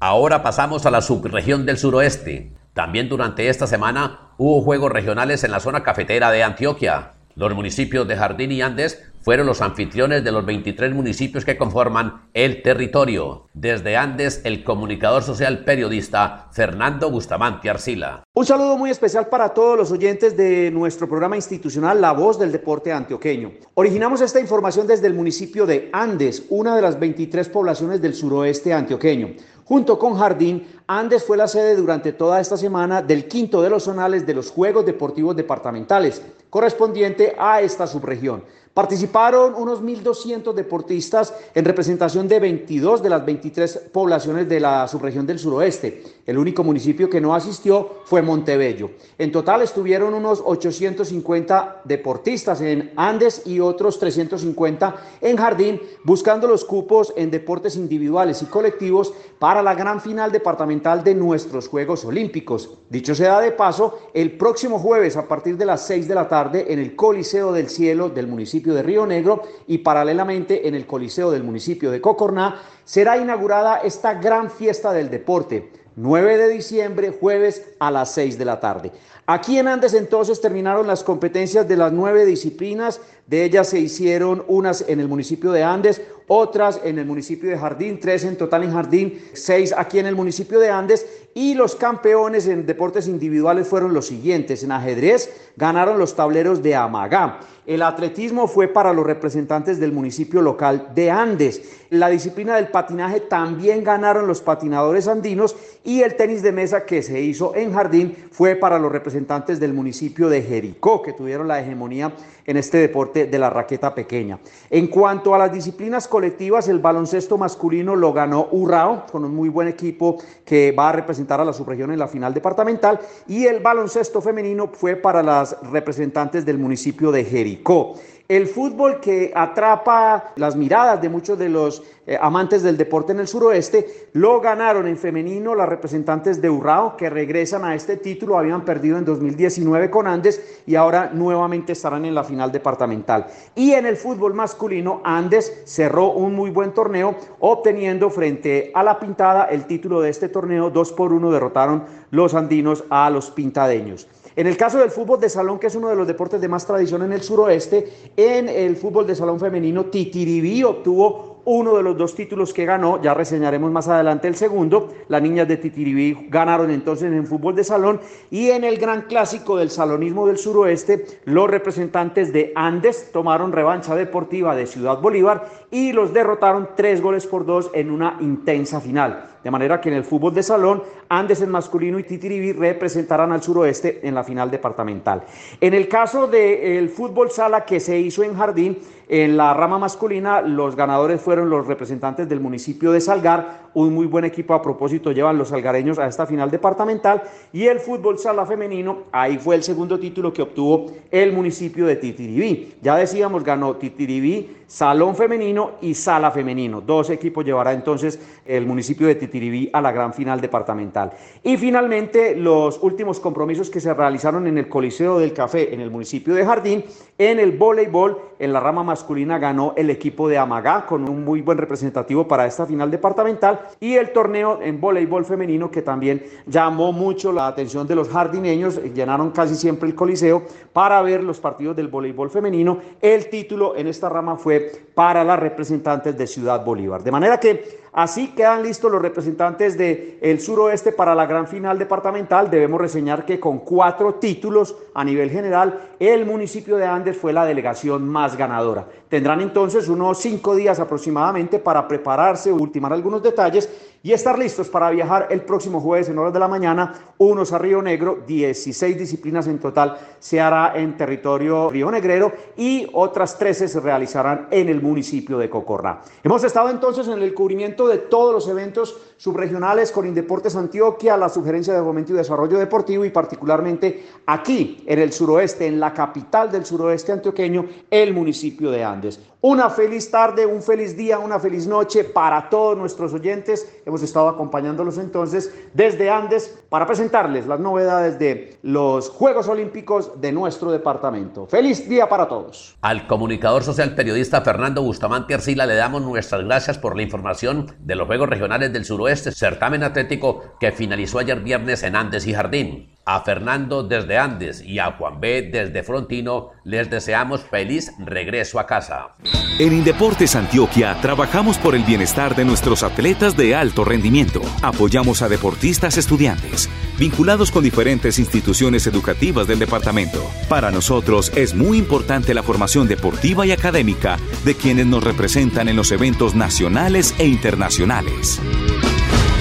Ahora 0.00 0.42
pasamos 0.42 0.86
a 0.86 0.90
la 0.90 1.02
subregión 1.02 1.66
del 1.66 1.76
suroeste. 1.76 2.54
También 2.72 3.10
durante 3.10 3.50
esta 3.50 3.66
semana 3.66 4.32
hubo 4.38 4.62
juegos 4.62 4.90
regionales 4.90 5.44
en 5.44 5.50
la 5.50 5.60
zona 5.60 5.82
cafetera 5.82 6.30
de 6.30 6.42
Antioquia. 6.42 7.12
Los 7.34 7.54
municipios 7.54 8.06
de 8.06 8.16
Jardín 8.16 8.52
y 8.52 8.60
Andes 8.60 9.02
fueron 9.22 9.46
los 9.46 9.60
anfitriones 9.60 10.24
de 10.24 10.32
los 10.32 10.44
23 10.44 10.92
municipios 10.92 11.44
que 11.44 11.56
conforman 11.56 12.28
el 12.34 12.62
territorio. 12.62 13.46
Desde 13.54 13.96
Andes, 13.96 14.40
el 14.44 14.64
comunicador 14.64 15.22
social 15.22 15.64
periodista 15.64 16.48
Fernando 16.52 17.10
Bustamante 17.10 17.70
Arcila. 17.70 18.24
Un 18.34 18.44
saludo 18.44 18.76
muy 18.76 18.90
especial 18.90 19.28
para 19.28 19.50
todos 19.50 19.78
los 19.78 19.92
oyentes 19.92 20.36
de 20.36 20.70
nuestro 20.70 21.08
programa 21.08 21.36
institucional 21.36 22.00
La 22.00 22.12
Voz 22.12 22.38
del 22.38 22.52
Deporte 22.52 22.92
Antioqueño. 22.92 23.52
Originamos 23.74 24.20
esta 24.20 24.40
información 24.40 24.86
desde 24.86 25.06
el 25.06 25.14
municipio 25.14 25.64
de 25.64 25.88
Andes, 25.92 26.44
una 26.50 26.74
de 26.76 26.82
las 26.82 26.98
23 26.98 27.48
poblaciones 27.48 28.02
del 28.02 28.14
suroeste 28.14 28.72
antioqueño. 28.72 29.34
Junto 29.64 29.98
con 29.98 30.18
Jardín, 30.18 30.66
Andes 30.88 31.24
fue 31.24 31.36
la 31.36 31.48
sede 31.48 31.76
durante 31.76 32.12
toda 32.12 32.40
esta 32.40 32.56
semana 32.56 33.00
del 33.00 33.26
quinto 33.26 33.62
de 33.62 33.70
los 33.70 33.84
zonales 33.84 34.26
de 34.26 34.34
los 34.34 34.50
Juegos 34.50 34.84
Deportivos 34.84 35.36
Departamentales, 35.36 36.20
correspondiente 36.52 37.34
a 37.38 37.62
esta 37.62 37.86
subregión. 37.86 38.44
Participaron 38.74 39.54
unos 39.54 39.82
1.200 39.82 40.54
deportistas 40.54 41.34
en 41.54 41.66
representación 41.66 42.26
de 42.26 42.40
22 42.40 43.02
de 43.02 43.10
las 43.10 43.22
23 43.22 43.90
poblaciones 43.92 44.48
de 44.48 44.60
la 44.60 44.88
subregión 44.88 45.26
del 45.26 45.38
suroeste. 45.38 46.02
El 46.24 46.38
único 46.38 46.64
municipio 46.64 47.10
que 47.10 47.20
no 47.20 47.34
asistió 47.34 47.96
fue 48.06 48.22
Montebello. 48.22 48.92
En 49.18 49.30
total 49.30 49.60
estuvieron 49.60 50.14
unos 50.14 50.42
850 50.42 51.82
deportistas 51.84 52.62
en 52.62 52.92
Andes 52.96 53.42
y 53.44 53.60
otros 53.60 53.98
350 53.98 54.96
en 55.20 55.36
Jardín, 55.36 55.78
buscando 56.04 56.46
los 56.46 56.64
cupos 56.64 57.12
en 57.14 57.30
deportes 57.30 57.76
individuales 57.76 58.40
y 58.40 58.46
colectivos 58.46 59.12
para 59.38 59.62
la 59.62 59.74
gran 59.74 60.00
final 60.00 60.32
departamental 60.32 61.04
de 61.04 61.14
nuestros 61.14 61.68
Juegos 61.68 62.06
Olímpicos. 62.06 62.78
Dicho 62.88 63.14
sea 63.14 63.38
de 63.40 63.52
paso, 63.52 63.98
el 64.14 64.38
próximo 64.38 64.78
jueves 64.78 65.18
a 65.18 65.28
partir 65.28 65.58
de 65.58 65.66
las 65.66 65.86
6 65.86 66.08
de 66.08 66.14
la 66.14 66.28
tarde 66.28 66.72
en 66.72 66.78
el 66.78 66.96
Coliseo 66.96 67.52
del 67.52 67.68
Cielo 67.68 68.08
del 68.08 68.28
municipio 68.28 68.61
de 68.70 68.82
Río 68.82 69.06
Negro 69.06 69.42
y 69.66 69.78
paralelamente 69.78 70.68
en 70.68 70.74
el 70.74 70.86
Coliseo 70.86 71.30
del 71.30 71.42
municipio 71.42 71.90
de 71.90 72.00
Cocorná 72.00 72.60
será 72.84 73.16
inaugurada 73.16 73.78
esta 73.78 74.14
gran 74.14 74.50
fiesta 74.50 74.92
del 74.92 75.10
deporte. 75.10 75.72
9 75.96 76.38
de 76.38 76.48
diciembre, 76.48 77.10
jueves 77.10 77.74
a 77.78 77.90
las 77.90 78.12
6 78.12 78.38
de 78.38 78.44
la 78.44 78.60
tarde. 78.60 78.92
Aquí 79.26 79.58
en 79.58 79.68
Andes 79.68 79.94
entonces 79.94 80.40
terminaron 80.40 80.86
las 80.86 81.04
competencias 81.04 81.68
de 81.68 81.76
las 81.76 81.92
nueve 81.92 82.26
disciplinas, 82.26 83.00
de 83.26 83.44
ellas 83.44 83.68
se 83.68 83.78
hicieron 83.78 84.44
unas 84.48 84.84
en 84.88 85.00
el 85.00 85.08
municipio 85.08 85.52
de 85.52 85.62
Andes, 85.62 86.02
otras 86.28 86.80
en 86.84 86.98
el 86.98 87.06
municipio 87.06 87.50
de 87.50 87.58
Jardín, 87.58 87.98
tres 88.00 88.24
en 88.24 88.36
total 88.36 88.64
en 88.64 88.72
Jardín, 88.72 89.20
seis 89.32 89.74
aquí 89.76 89.98
en 89.98 90.06
el 90.06 90.14
municipio 90.14 90.58
de 90.58 90.70
Andes 90.70 91.06
y 91.34 91.54
los 91.54 91.76
campeones 91.76 92.46
en 92.46 92.66
deportes 92.66 93.08
individuales 93.08 93.66
fueron 93.66 93.94
los 93.94 94.06
siguientes. 94.06 94.62
En 94.62 94.72
ajedrez 94.72 95.30
ganaron 95.56 95.98
los 95.98 96.14
tableros 96.14 96.62
de 96.62 96.74
Amagá. 96.74 97.40
El 97.64 97.82
atletismo 97.82 98.48
fue 98.48 98.66
para 98.66 98.92
los 98.92 99.06
representantes 99.06 99.78
del 99.78 99.92
municipio 99.92 100.42
local 100.42 100.88
de 100.96 101.10
Andes. 101.12 101.62
La 101.90 102.08
disciplina 102.08 102.56
del 102.56 102.68
patinaje 102.68 103.20
también 103.20 103.84
ganaron 103.84 104.26
los 104.26 104.40
patinadores 104.40 105.06
andinos 105.06 105.54
y 105.84 106.02
el 106.02 106.16
tenis 106.16 106.42
de 106.42 106.50
mesa 106.50 106.84
que 106.84 107.02
se 107.02 107.20
hizo 107.20 107.54
en 107.54 107.72
Jardín 107.72 108.16
fue 108.32 108.56
para 108.56 108.80
los 108.80 108.90
representantes 108.90 109.60
del 109.60 109.72
municipio 109.72 110.28
de 110.28 110.42
Jericó, 110.42 111.02
que 111.02 111.12
tuvieron 111.12 111.46
la 111.46 111.60
hegemonía 111.60 112.12
en 112.44 112.56
este 112.56 112.78
deporte 112.78 113.26
de 113.26 113.38
la 113.38 113.50
raqueta 113.50 113.94
pequeña. 113.94 114.40
En 114.68 114.88
cuanto 114.88 115.32
a 115.34 115.38
las 115.38 115.52
disciplinas 115.52 116.08
colectivas, 116.12 116.68
el 116.68 116.78
baloncesto 116.78 117.38
masculino 117.38 117.96
lo 117.96 118.12
ganó 118.12 118.48
Urrao, 118.50 119.06
con 119.10 119.24
un 119.24 119.34
muy 119.34 119.48
buen 119.48 119.66
equipo 119.66 120.18
que 120.44 120.70
va 120.70 120.90
a 120.90 120.92
representar 120.92 121.40
a 121.40 121.44
la 121.46 121.54
subregión 121.54 121.90
en 121.90 121.98
la 121.98 122.06
final 122.06 122.34
departamental, 122.34 123.00
y 123.26 123.46
el 123.46 123.60
baloncesto 123.60 124.20
femenino 124.20 124.68
fue 124.68 124.94
para 124.94 125.22
las 125.22 125.56
representantes 125.72 126.44
del 126.44 126.58
municipio 126.58 127.12
de 127.12 127.24
Jericó. 127.24 127.94
El 128.32 128.46
fútbol 128.46 128.98
que 128.98 129.30
atrapa 129.34 130.32
las 130.36 130.56
miradas 130.56 131.02
de 131.02 131.10
muchos 131.10 131.38
de 131.38 131.50
los 131.50 131.82
eh, 132.06 132.16
amantes 132.18 132.62
del 132.62 132.78
deporte 132.78 133.12
en 133.12 133.20
el 133.20 133.28
suroeste, 133.28 134.08
lo 134.14 134.40
ganaron 134.40 134.88
en 134.88 134.96
femenino 134.96 135.54
las 135.54 135.68
representantes 135.68 136.40
de 136.40 136.48
Urrao, 136.48 136.96
que 136.96 137.10
regresan 137.10 137.62
a 137.66 137.74
este 137.74 137.98
título, 137.98 138.38
habían 138.38 138.64
perdido 138.64 138.96
en 138.96 139.04
2019 139.04 139.90
con 139.90 140.06
Andes 140.06 140.62
y 140.66 140.76
ahora 140.76 141.10
nuevamente 141.12 141.72
estarán 141.72 142.06
en 142.06 142.14
la 142.14 142.24
final 142.24 142.50
departamental. 142.50 143.26
Y 143.54 143.72
en 143.72 143.84
el 143.84 143.98
fútbol 143.98 144.32
masculino, 144.32 145.02
Andes 145.04 145.64
cerró 145.66 146.12
un 146.12 146.34
muy 146.34 146.48
buen 146.48 146.72
torneo, 146.72 147.14
obteniendo 147.38 148.08
frente 148.08 148.72
a 148.74 148.82
la 148.82 148.98
Pintada 148.98 149.44
el 149.44 149.66
título 149.66 150.00
de 150.00 150.08
este 150.08 150.30
torneo, 150.30 150.70
dos 150.70 150.90
por 150.90 151.12
uno 151.12 151.30
derrotaron 151.30 151.84
los 152.10 152.32
andinos 152.32 152.82
a 152.88 153.10
los 153.10 153.30
pintadeños. 153.30 154.08
En 154.36 154.46
el 154.46 154.56
caso 154.56 154.78
del 154.78 154.90
fútbol 154.90 155.20
de 155.20 155.28
salón, 155.28 155.58
que 155.58 155.66
es 155.66 155.74
uno 155.74 155.88
de 155.88 155.96
los 155.96 156.06
deportes 156.06 156.40
de 156.40 156.48
más 156.48 156.66
tradición 156.66 157.02
en 157.02 157.12
el 157.12 157.22
suroeste, 157.22 157.92
en 158.16 158.48
el 158.48 158.76
fútbol 158.76 159.06
de 159.06 159.14
salón 159.14 159.38
femenino, 159.38 159.86
Titiribí 159.86 160.62
obtuvo 160.64 161.31
uno 161.44 161.76
de 161.76 161.82
los 161.82 161.96
dos 161.96 162.14
títulos 162.14 162.52
que 162.52 162.64
ganó, 162.64 163.02
ya 163.02 163.14
reseñaremos 163.14 163.70
más 163.70 163.88
adelante 163.88 164.28
el 164.28 164.36
segundo, 164.36 164.92
las 165.08 165.22
niñas 165.22 165.48
de 165.48 165.56
Titiribí 165.56 166.28
ganaron 166.30 166.70
entonces 166.70 167.12
en 167.12 167.26
fútbol 167.26 167.56
de 167.56 167.64
salón 167.64 168.00
y 168.30 168.50
en 168.50 168.64
el 168.64 168.78
gran 168.78 169.02
clásico 169.02 169.56
del 169.56 169.70
salonismo 169.70 170.26
del 170.26 170.38
suroeste, 170.38 171.04
los 171.24 171.50
representantes 171.50 172.32
de 172.32 172.52
Andes 172.54 173.10
tomaron 173.12 173.52
revancha 173.52 173.94
deportiva 173.94 174.54
de 174.54 174.66
Ciudad 174.66 175.00
Bolívar 175.00 175.46
y 175.70 175.92
los 175.92 176.12
derrotaron 176.12 176.70
tres 176.76 177.00
goles 177.00 177.26
por 177.26 177.44
dos 177.44 177.70
en 177.74 177.90
una 177.90 178.18
intensa 178.20 178.80
final. 178.80 179.28
De 179.42 179.50
manera 179.50 179.80
que 179.80 179.88
en 179.88 179.96
el 179.96 180.04
fútbol 180.04 180.32
de 180.34 180.42
salón, 180.42 180.84
Andes 181.08 181.42
en 181.42 181.50
masculino 181.50 181.98
y 181.98 182.04
Titiribí 182.04 182.52
representarán 182.52 183.32
al 183.32 183.42
suroeste 183.42 184.00
en 184.06 184.14
la 184.14 184.22
final 184.22 184.50
departamental. 184.50 185.24
En 185.60 185.74
el 185.74 185.88
caso 185.88 186.28
del 186.28 186.88
fútbol 186.88 187.30
sala 187.30 187.64
que 187.64 187.80
se 187.80 187.98
hizo 187.98 188.22
en 188.22 188.36
Jardín, 188.36 188.78
en 189.12 189.36
la 189.36 189.52
rama 189.52 189.78
masculina, 189.78 190.40
los 190.40 190.74
ganadores 190.74 191.20
fueron 191.20 191.50
los 191.50 191.66
representantes 191.66 192.26
del 192.30 192.40
municipio 192.40 192.92
de 192.92 193.00
Salgar, 193.02 193.68
un 193.74 193.94
muy 193.94 194.06
buen 194.06 194.24
equipo 194.24 194.54
a 194.54 194.62
propósito 194.62 195.12
llevan 195.12 195.36
los 195.36 195.48
salgareños 195.48 195.98
a 195.98 196.06
esta 196.06 196.24
final 196.24 196.50
departamental, 196.50 197.22
y 197.52 197.66
el 197.66 197.78
fútbol 197.78 198.18
sala 198.18 198.46
femenino, 198.46 199.02
ahí 199.12 199.36
fue 199.36 199.56
el 199.56 199.62
segundo 199.64 200.00
título 200.00 200.32
que 200.32 200.40
obtuvo 200.40 200.92
el 201.10 201.30
municipio 201.34 201.84
de 201.84 201.96
Titiribí. 201.96 202.76
Ya 202.80 202.96
decíamos, 202.96 203.44
ganó 203.44 203.76
Titiribí, 203.76 204.61
Salón 204.72 205.14
Femenino 205.14 205.72
y 205.82 205.92
Sala 205.92 206.30
Femenino. 206.30 206.80
Dos 206.80 207.10
equipos 207.10 207.44
llevará 207.44 207.74
entonces 207.74 208.18
el 208.46 208.64
municipio 208.64 209.06
de 209.06 209.16
Titiribí 209.16 209.68
a 209.70 209.82
la 209.82 209.92
gran 209.92 210.14
final 210.14 210.40
departamental. 210.40 211.12
Y 211.42 211.58
finalmente, 211.58 212.34
los 212.34 212.82
últimos 212.82 213.20
compromisos 213.20 213.68
que 213.68 213.80
se 213.80 213.92
realizaron 213.92 214.46
en 214.46 214.56
el 214.56 214.70
Coliseo 214.70 215.18
del 215.18 215.34
Café 215.34 215.74
en 215.74 215.82
el 215.82 215.90
municipio 215.90 216.32
de 216.32 216.46
Jardín, 216.46 216.84
en 217.18 217.38
el 217.38 217.52
voleibol, 217.52 218.18
en 218.38 218.54
la 218.54 218.60
rama 218.60 218.82
masculina 218.82 219.38
ganó 219.38 219.74
el 219.76 219.90
equipo 219.90 220.26
de 220.26 220.38
Amagá 220.38 220.86
con 220.86 221.06
un 221.06 221.22
muy 221.22 221.42
buen 221.42 221.58
representativo 221.58 222.26
para 222.26 222.46
esta 222.46 222.64
final 222.64 222.90
departamental 222.90 223.60
y 223.78 223.96
el 223.96 224.10
torneo 224.12 224.58
en 224.62 224.80
voleibol 224.80 225.26
femenino 225.26 225.70
que 225.70 225.82
también 225.82 226.24
llamó 226.46 226.92
mucho 226.92 227.30
la 227.30 227.46
atención 227.46 227.86
de 227.86 227.94
los 227.94 228.08
jardineños, 228.08 228.82
llenaron 228.94 229.32
casi 229.32 229.54
siempre 229.54 229.86
el 229.88 229.94
Coliseo 229.94 230.42
para 230.72 231.02
ver 231.02 231.22
los 231.22 231.38
partidos 231.40 231.76
del 231.76 231.88
voleibol 231.88 232.30
femenino. 232.30 232.78
El 233.02 233.28
título 233.28 233.76
en 233.76 233.86
esta 233.86 234.08
rama 234.08 234.36
fue 234.36 234.61
para 234.94 235.24
las 235.24 235.38
representantes 235.38 236.16
de 236.16 236.26
Ciudad 236.26 236.64
Bolívar. 236.64 237.02
De 237.02 237.10
manera 237.10 237.38
que 237.38 237.80
Así 237.92 238.28
quedan 238.28 238.62
listos 238.62 238.90
los 238.90 239.02
representantes 239.02 239.76
del 239.76 240.18
el 240.22 240.40
suroeste 240.40 240.92
para 240.92 241.14
la 241.14 241.26
gran 241.26 241.46
final 241.46 241.78
departamental. 241.78 242.50
Debemos 242.50 242.80
reseñar 242.80 243.26
que 243.26 243.38
con 243.38 243.58
cuatro 243.58 244.14
títulos 244.14 244.74
a 244.94 245.04
nivel 245.04 245.28
general, 245.28 245.90
el 246.00 246.24
municipio 246.24 246.78
de 246.78 246.86
Andes 246.86 247.18
fue 247.18 247.34
la 247.34 247.44
delegación 247.44 248.08
más 248.08 248.34
ganadora. 248.34 248.88
Tendrán 249.10 249.42
entonces 249.42 249.90
unos 249.90 250.18
cinco 250.18 250.56
días 250.56 250.80
aproximadamente 250.80 251.58
para 251.58 251.86
prepararse, 251.86 252.50
ultimar 252.50 252.94
algunos 252.94 253.22
detalles 253.22 253.68
y 254.02 254.12
estar 254.12 254.38
listos 254.38 254.68
para 254.68 254.90
viajar 254.90 255.28
el 255.30 255.42
próximo 255.42 255.80
jueves 255.80 256.08
en 256.08 256.18
horas 256.18 256.32
de 256.32 256.40
la 256.40 256.48
mañana, 256.48 256.92
unos 257.18 257.52
a 257.52 257.58
Río 257.58 257.80
Negro, 257.82 258.18
16 258.26 258.98
disciplinas 258.98 259.46
en 259.46 259.60
total 259.60 259.96
se 260.18 260.40
hará 260.40 260.72
en 260.74 260.96
territorio 260.96 261.70
río 261.70 261.90
negrero 261.90 262.32
y 262.56 262.88
otras 262.92 263.38
13 263.38 263.68
se 263.68 263.80
realizarán 263.80 264.48
en 264.50 264.68
el 264.68 264.82
municipio 264.82 265.38
de 265.38 265.48
Cocorra. 265.48 266.00
Hemos 266.22 266.42
estado 266.42 266.68
entonces 266.70 267.06
en 267.06 267.22
el 267.22 267.32
cubrimiento 267.32 267.81
de 267.88 267.98
todos 267.98 268.32
los 268.32 268.48
eventos 268.48 268.96
subregionales 269.16 269.92
con 269.92 270.06
Indeportes 270.06 270.56
Antioquia, 270.56 271.16
la 271.16 271.28
sugerencia 271.28 271.74
de 271.74 271.82
fomento 271.82 272.12
y 272.12 272.16
desarrollo 272.16 272.58
deportivo 272.58 273.04
y 273.04 273.10
particularmente 273.10 274.06
aquí 274.26 274.82
en 274.86 274.98
el 274.98 275.12
suroeste, 275.12 275.66
en 275.66 275.80
la 275.80 275.92
capital 275.92 276.50
del 276.50 276.66
suroeste 276.66 277.12
antioqueño, 277.12 277.66
el 277.90 278.12
municipio 278.12 278.70
de 278.70 278.84
Andes. 278.84 279.20
Una 279.44 279.70
feliz 279.70 280.08
tarde, 280.08 280.46
un 280.46 280.62
feliz 280.62 280.96
día, 280.96 281.18
una 281.18 281.40
feliz 281.40 281.66
noche 281.66 282.04
para 282.04 282.48
todos 282.48 282.78
nuestros 282.78 283.12
oyentes. 283.12 283.82
Hemos 283.84 284.00
estado 284.04 284.28
acompañándolos 284.28 284.98
entonces 284.98 285.52
desde 285.74 286.10
Andes 286.10 286.60
para 286.68 286.86
presentarles 286.86 287.48
las 287.48 287.58
novedades 287.58 288.20
de 288.20 288.56
los 288.62 289.08
Juegos 289.08 289.48
Olímpicos 289.48 290.20
de 290.20 290.30
nuestro 290.30 290.70
departamento. 290.70 291.48
Feliz 291.48 291.88
día 291.88 292.08
para 292.08 292.28
todos. 292.28 292.76
Al 292.82 293.08
comunicador 293.08 293.64
social 293.64 293.96
periodista 293.96 294.42
Fernando 294.42 294.80
Bustamante 294.80 295.34
Arcila 295.34 295.66
le 295.66 295.74
damos 295.74 296.02
nuestras 296.02 296.44
gracias 296.44 296.78
por 296.78 296.94
la 296.94 297.02
información 297.02 297.66
de 297.80 297.96
los 297.96 298.06
Juegos 298.06 298.28
Regionales 298.28 298.72
del 298.72 298.84
Suroeste, 298.84 299.32
certamen 299.32 299.82
atlético 299.82 300.54
que 300.60 300.70
finalizó 300.70 301.18
ayer 301.18 301.40
viernes 301.40 301.82
en 301.82 301.96
Andes 301.96 302.28
y 302.28 302.34
Jardín. 302.34 302.91
A 303.04 303.22
Fernando 303.22 303.82
desde 303.82 304.16
Andes 304.16 304.62
y 304.62 304.78
a 304.78 304.92
Juan 304.92 305.20
B 305.20 305.50
desde 305.50 305.82
Frontino 305.82 306.50
les 306.64 306.88
deseamos 306.88 307.40
feliz 307.42 307.92
regreso 307.98 308.60
a 308.60 308.66
casa. 308.66 309.16
En 309.58 309.72
Indeportes 309.72 310.36
Antioquia 310.36 310.96
trabajamos 311.02 311.58
por 311.58 311.74
el 311.74 311.82
bienestar 311.82 312.36
de 312.36 312.44
nuestros 312.44 312.84
atletas 312.84 313.36
de 313.36 313.56
alto 313.56 313.84
rendimiento. 313.84 314.40
Apoyamos 314.62 315.20
a 315.20 315.28
deportistas 315.28 315.98
estudiantes, 315.98 316.70
vinculados 316.96 317.50
con 317.50 317.64
diferentes 317.64 318.20
instituciones 318.20 318.86
educativas 318.86 319.48
del 319.48 319.58
departamento. 319.58 320.22
Para 320.48 320.70
nosotros 320.70 321.32
es 321.34 321.54
muy 321.54 321.78
importante 321.78 322.34
la 322.34 322.44
formación 322.44 322.86
deportiva 322.86 323.44
y 323.44 323.50
académica 323.50 324.16
de 324.44 324.54
quienes 324.54 324.86
nos 324.86 325.02
representan 325.02 325.68
en 325.68 325.74
los 325.74 325.90
eventos 325.90 326.36
nacionales 326.36 327.16
e 327.18 327.26
internacionales. 327.26 328.40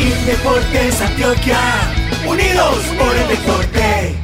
Indeportes 0.01 0.99
Antioquia, 0.99 1.59
unidos 2.27 2.79
por 2.97 3.15
el 3.15 3.27
deporte. 3.27 4.15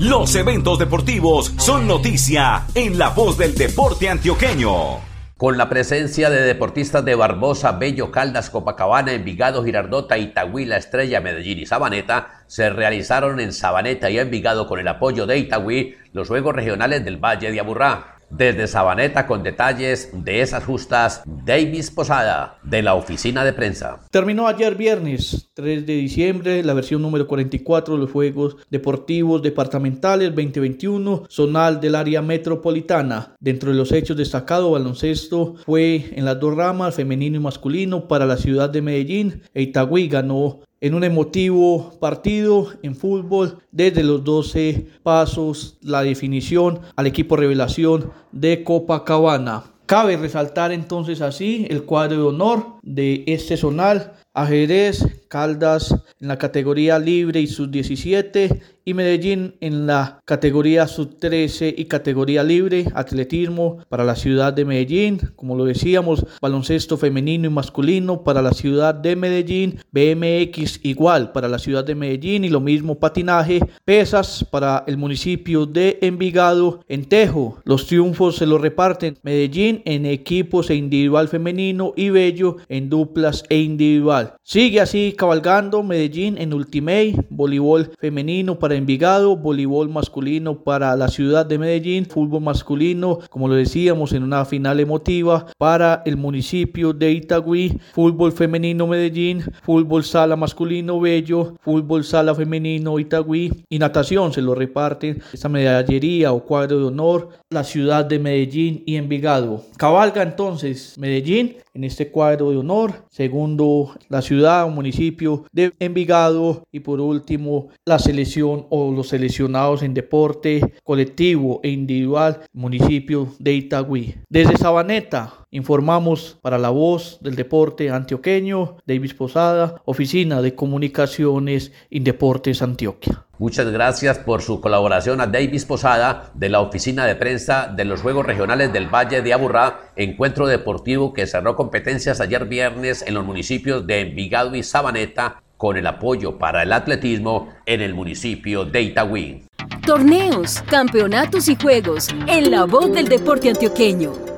Los 0.00 0.34
eventos 0.34 0.80
deportivos 0.80 1.52
son 1.56 1.86
noticia 1.86 2.64
en 2.74 2.98
la 2.98 3.10
voz 3.10 3.38
del 3.38 3.54
deporte 3.54 4.08
antioqueño. 4.08 4.98
Con 5.36 5.56
la 5.56 5.68
presencia 5.68 6.30
de 6.30 6.42
deportistas 6.42 7.04
de 7.04 7.14
Barbosa, 7.14 7.72
Bello, 7.72 8.10
Caldas, 8.10 8.50
Copacabana, 8.50 9.12
Envigado, 9.12 9.62
Girardota, 9.62 10.18
Itagüí, 10.18 10.64
La 10.64 10.78
Estrella, 10.78 11.20
Medellín 11.20 11.60
y 11.60 11.66
Sabaneta, 11.66 12.42
se 12.48 12.70
realizaron 12.70 13.38
en 13.38 13.52
Sabaneta 13.52 14.10
y 14.10 14.18
Envigado 14.18 14.66
con 14.66 14.80
el 14.80 14.88
apoyo 14.88 15.26
de 15.26 15.38
Itagüí 15.38 15.94
los 16.12 16.26
Juegos 16.26 16.56
Regionales 16.56 17.04
del 17.04 17.18
Valle 17.18 17.52
de 17.52 17.60
Aburrá. 17.60 18.13
Desde 18.30 18.66
Sabaneta 18.66 19.26
con 19.26 19.42
detalles 19.42 20.10
de 20.12 20.40
esas 20.40 20.64
justas, 20.64 21.22
Davis 21.26 21.90
Posada, 21.90 22.58
de 22.62 22.82
la 22.82 22.94
oficina 22.94 23.44
de 23.44 23.52
prensa. 23.52 24.00
Terminó 24.10 24.46
ayer 24.46 24.74
viernes 24.74 25.50
3 25.54 25.86
de 25.86 25.94
diciembre 25.94 26.62
la 26.62 26.74
versión 26.74 27.02
número 27.02 27.26
44 27.26 27.94
de 27.94 28.00
los 28.00 28.10
Juegos 28.10 28.56
Deportivos 28.70 29.42
Departamentales 29.42 30.28
2021, 30.34 31.24
zonal 31.28 31.80
del 31.80 31.94
área 31.94 32.22
metropolitana. 32.22 33.34
Dentro 33.40 33.70
de 33.70 33.76
los 33.76 33.92
hechos 33.92 34.16
destacados, 34.16 34.72
baloncesto 34.72 35.54
fue 35.64 36.10
en 36.12 36.24
las 36.24 36.40
dos 36.40 36.56
ramas, 36.56 36.94
femenino 36.94 37.36
y 37.36 37.40
masculino, 37.40 38.08
para 38.08 38.26
la 38.26 38.36
ciudad 38.36 38.70
de 38.70 38.82
Medellín. 38.82 39.42
E 39.54 39.62
Itagüí 39.62 40.08
ganó 40.08 40.60
en 40.84 40.92
un 40.92 41.02
emotivo 41.02 41.92
partido 41.98 42.68
en 42.82 42.94
fútbol 42.94 43.56
desde 43.72 44.02
los 44.02 44.22
12 44.22 44.86
pasos, 45.02 45.78
la 45.80 46.02
definición 46.02 46.80
al 46.94 47.06
equipo 47.06 47.36
revelación 47.36 48.12
de 48.32 48.62
Copacabana. 48.64 49.64
Cabe 49.86 50.18
resaltar 50.18 50.72
entonces 50.72 51.22
así 51.22 51.66
el 51.70 51.84
cuadro 51.84 52.16
de 52.18 52.22
honor 52.24 52.66
de 52.82 53.24
este 53.26 53.56
zonal, 53.56 54.12
ajedrez, 54.34 55.23
Caldas 55.34 55.90
en 56.20 56.28
la 56.28 56.38
categoría 56.38 56.96
libre 57.00 57.40
y 57.40 57.48
sub-17 57.48 58.60
y 58.84 58.94
Medellín 58.94 59.54
en 59.60 59.86
la 59.86 60.20
categoría 60.24 60.86
sub-13 60.86 61.74
y 61.76 61.86
categoría 61.86 62.42
libre, 62.42 62.86
atletismo 62.94 63.78
para 63.88 64.04
la 64.04 64.14
ciudad 64.14 64.52
de 64.52 64.64
Medellín, 64.64 65.32
como 65.36 65.56
lo 65.56 65.64
decíamos, 65.64 66.24
baloncesto 66.40 66.96
femenino 66.96 67.46
y 67.46 67.50
masculino 67.50 68.22
para 68.22 68.42
la 68.42 68.52
ciudad 68.52 68.94
de 68.94 69.16
Medellín, 69.16 69.78
BMX 69.90 70.80
igual 70.84 71.32
para 71.32 71.48
la 71.48 71.58
ciudad 71.58 71.84
de 71.84 71.94
Medellín 71.94 72.44
y 72.44 72.50
lo 72.50 72.60
mismo 72.60 72.98
patinaje, 72.98 73.60
pesas 73.84 74.46
para 74.50 74.84
el 74.86 74.98
municipio 74.98 75.66
de 75.66 75.98
Envigado, 76.02 76.80
en 76.88 77.06
Tejo, 77.06 77.58
los 77.64 77.86
triunfos 77.86 78.36
se 78.36 78.46
los 78.46 78.60
reparten 78.60 79.18
Medellín 79.22 79.82
en 79.86 80.06
equipos 80.06 80.68
e 80.70 80.74
individual 80.74 81.28
femenino 81.28 81.92
y 81.96 82.10
Bello 82.10 82.58
en 82.68 82.90
duplas 82.90 83.44
e 83.48 83.58
individual. 83.58 84.34
Sigue 84.42 84.80
así 84.80 85.14
cabalgando 85.24 85.82
Medellín 85.82 86.36
en 86.36 86.52
Ultimate, 86.52 87.14
voleibol 87.30 87.90
femenino 87.98 88.58
para 88.58 88.74
Envigado, 88.74 89.34
voleibol 89.38 89.88
masculino 89.88 90.62
para 90.62 90.94
la 90.96 91.08
ciudad 91.08 91.46
de 91.46 91.56
Medellín, 91.56 92.04
fútbol 92.04 92.42
masculino, 92.42 93.20
como 93.30 93.48
lo 93.48 93.54
decíamos, 93.54 94.12
en 94.12 94.22
una 94.22 94.44
final 94.44 94.80
emotiva 94.80 95.46
para 95.56 96.02
el 96.04 96.18
municipio 96.18 96.92
de 96.92 97.12
Itagüí, 97.12 97.80
fútbol 97.94 98.32
femenino 98.32 98.86
Medellín, 98.86 99.42
fútbol 99.62 100.04
sala 100.04 100.36
masculino 100.36 101.00
Bello, 101.00 101.54
fútbol 101.62 102.04
sala 102.04 102.34
femenino 102.34 102.98
Itagüí 102.98 103.64
y 103.70 103.78
natación 103.78 104.30
se 104.30 104.42
lo 104.42 104.54
reparten 104.54 105.22
esta 105.32 105.48
medallería 105.48 106.34
o 106.34 106.44
cuadro 106.44 106.80
de 106.80 106.84
honor 106.84 107.30
la 107.48 107.64
ciudad 107.64 108.04
de 108.04 108.18
Medellín 108.18 108.82
y 108.84 108.96
Envigado. 108.96 109.62
Cabalga 109.78 110.22
entonces 110.22 110.98
Medellín 110.98 111.56
en 111.72 111.84
este 111.84 112.10
cuadro 112.10 112.50
de 112.50 112.56
honor, 112.56 112.92
segundo 113.10 113.94
la 114.08 114.22
ciudad 114.22 114.64
o 114.64 114.70
municipio 114.70 115.13
de 115.52 115.72
Envigado 115.78 116.64
y 116.72 116.80
por 116.80 117.00
último 117.00 117.68
la 117.86 117.98
selección 117.98 118.66
o 118.70 118.92
los 118.92 119.08
seleccionados 119.08 119.82
en 119.82 119.94
deporte 119.94 120.74
colectivo 120.82 121.60
e 121.62 121.70
individual 121.70 122.40
municipio 122.52 123.28
de 123.38 123.54
Itagüí. 123.54 124.14
Desde 124.28 124.56
Sabaneta 124.56 125.43
informamos 125.54 126.36
para 126.42 126.58
la 126.58 126.70
voz 126.70 127.18
del 127.20 127.36
deporte 127.36 127.88
antioqueño, 127.88 128.76
Davis 128.86 129.14
Posada, 129.14 129.80
Oficina 129.84 130.42
de 130.42 130.56
Comunicaciones 130.56 131.72
y 131.88 132.00
Deportes 132.00 132.60
Antioquia. 132.60 133.24
Muchas 133.38 133.70
gracias 133.70 134.18
por 134.18 134.42
su 134.42 134.60
colaboración 134.60 135.20
a 135.20 135.28
Davis 135.28 135.64
Posada 135.64 136.32
de 136.34 136.48
la 136.48 136.60
oficina 136.60 137.06
de 137.06 137.14
prensa 137.14 137.72
de 137.74 137.84
los 137.84 138.02
Juegos 138.02 138.26
Regionales 138.26 138.72
del 138.72 138.92
Valle 138.92 139.22
de 139.22 139.32
Aburrá, 139.32 139.92
encuentro 139.94 140.48
deportivo 140.48 141.12
que 141.12 141.28
cerró 141.28 141.54
competencias 141.54 142.20
ayer 142.20 142.46
viernes 142.46 143.04
en 143.06 143.14
los 143.14 143.24
municipios 143.24 143.86
de 143.86 144.00
Envigado 144.00 144.56
y 144.56 144.64
Sabaneta 144.64 145.40
con 145.56 145.76
el 145.76 145.86
apoyo 145.86 146.36
para 146.36 146.64
el 146.64 146.72
atletismo 146.72 147.48
en 147.64 147.80
el 147.80 147.94
municipio 147.94 148.64
de 148.64 148.82
Itagüí. 148.82 149.44
Torneos, 149.86 150.62
campeonatos 150.68 151.48
y 151.48 151.54
juegos 151.54 152.08
en 152.26 152.50
la 152.50 152.64
voz 152.64 152.92
del 152.92 153.06
deporte 153.06 153.50
antioqueño. 153.50 154.33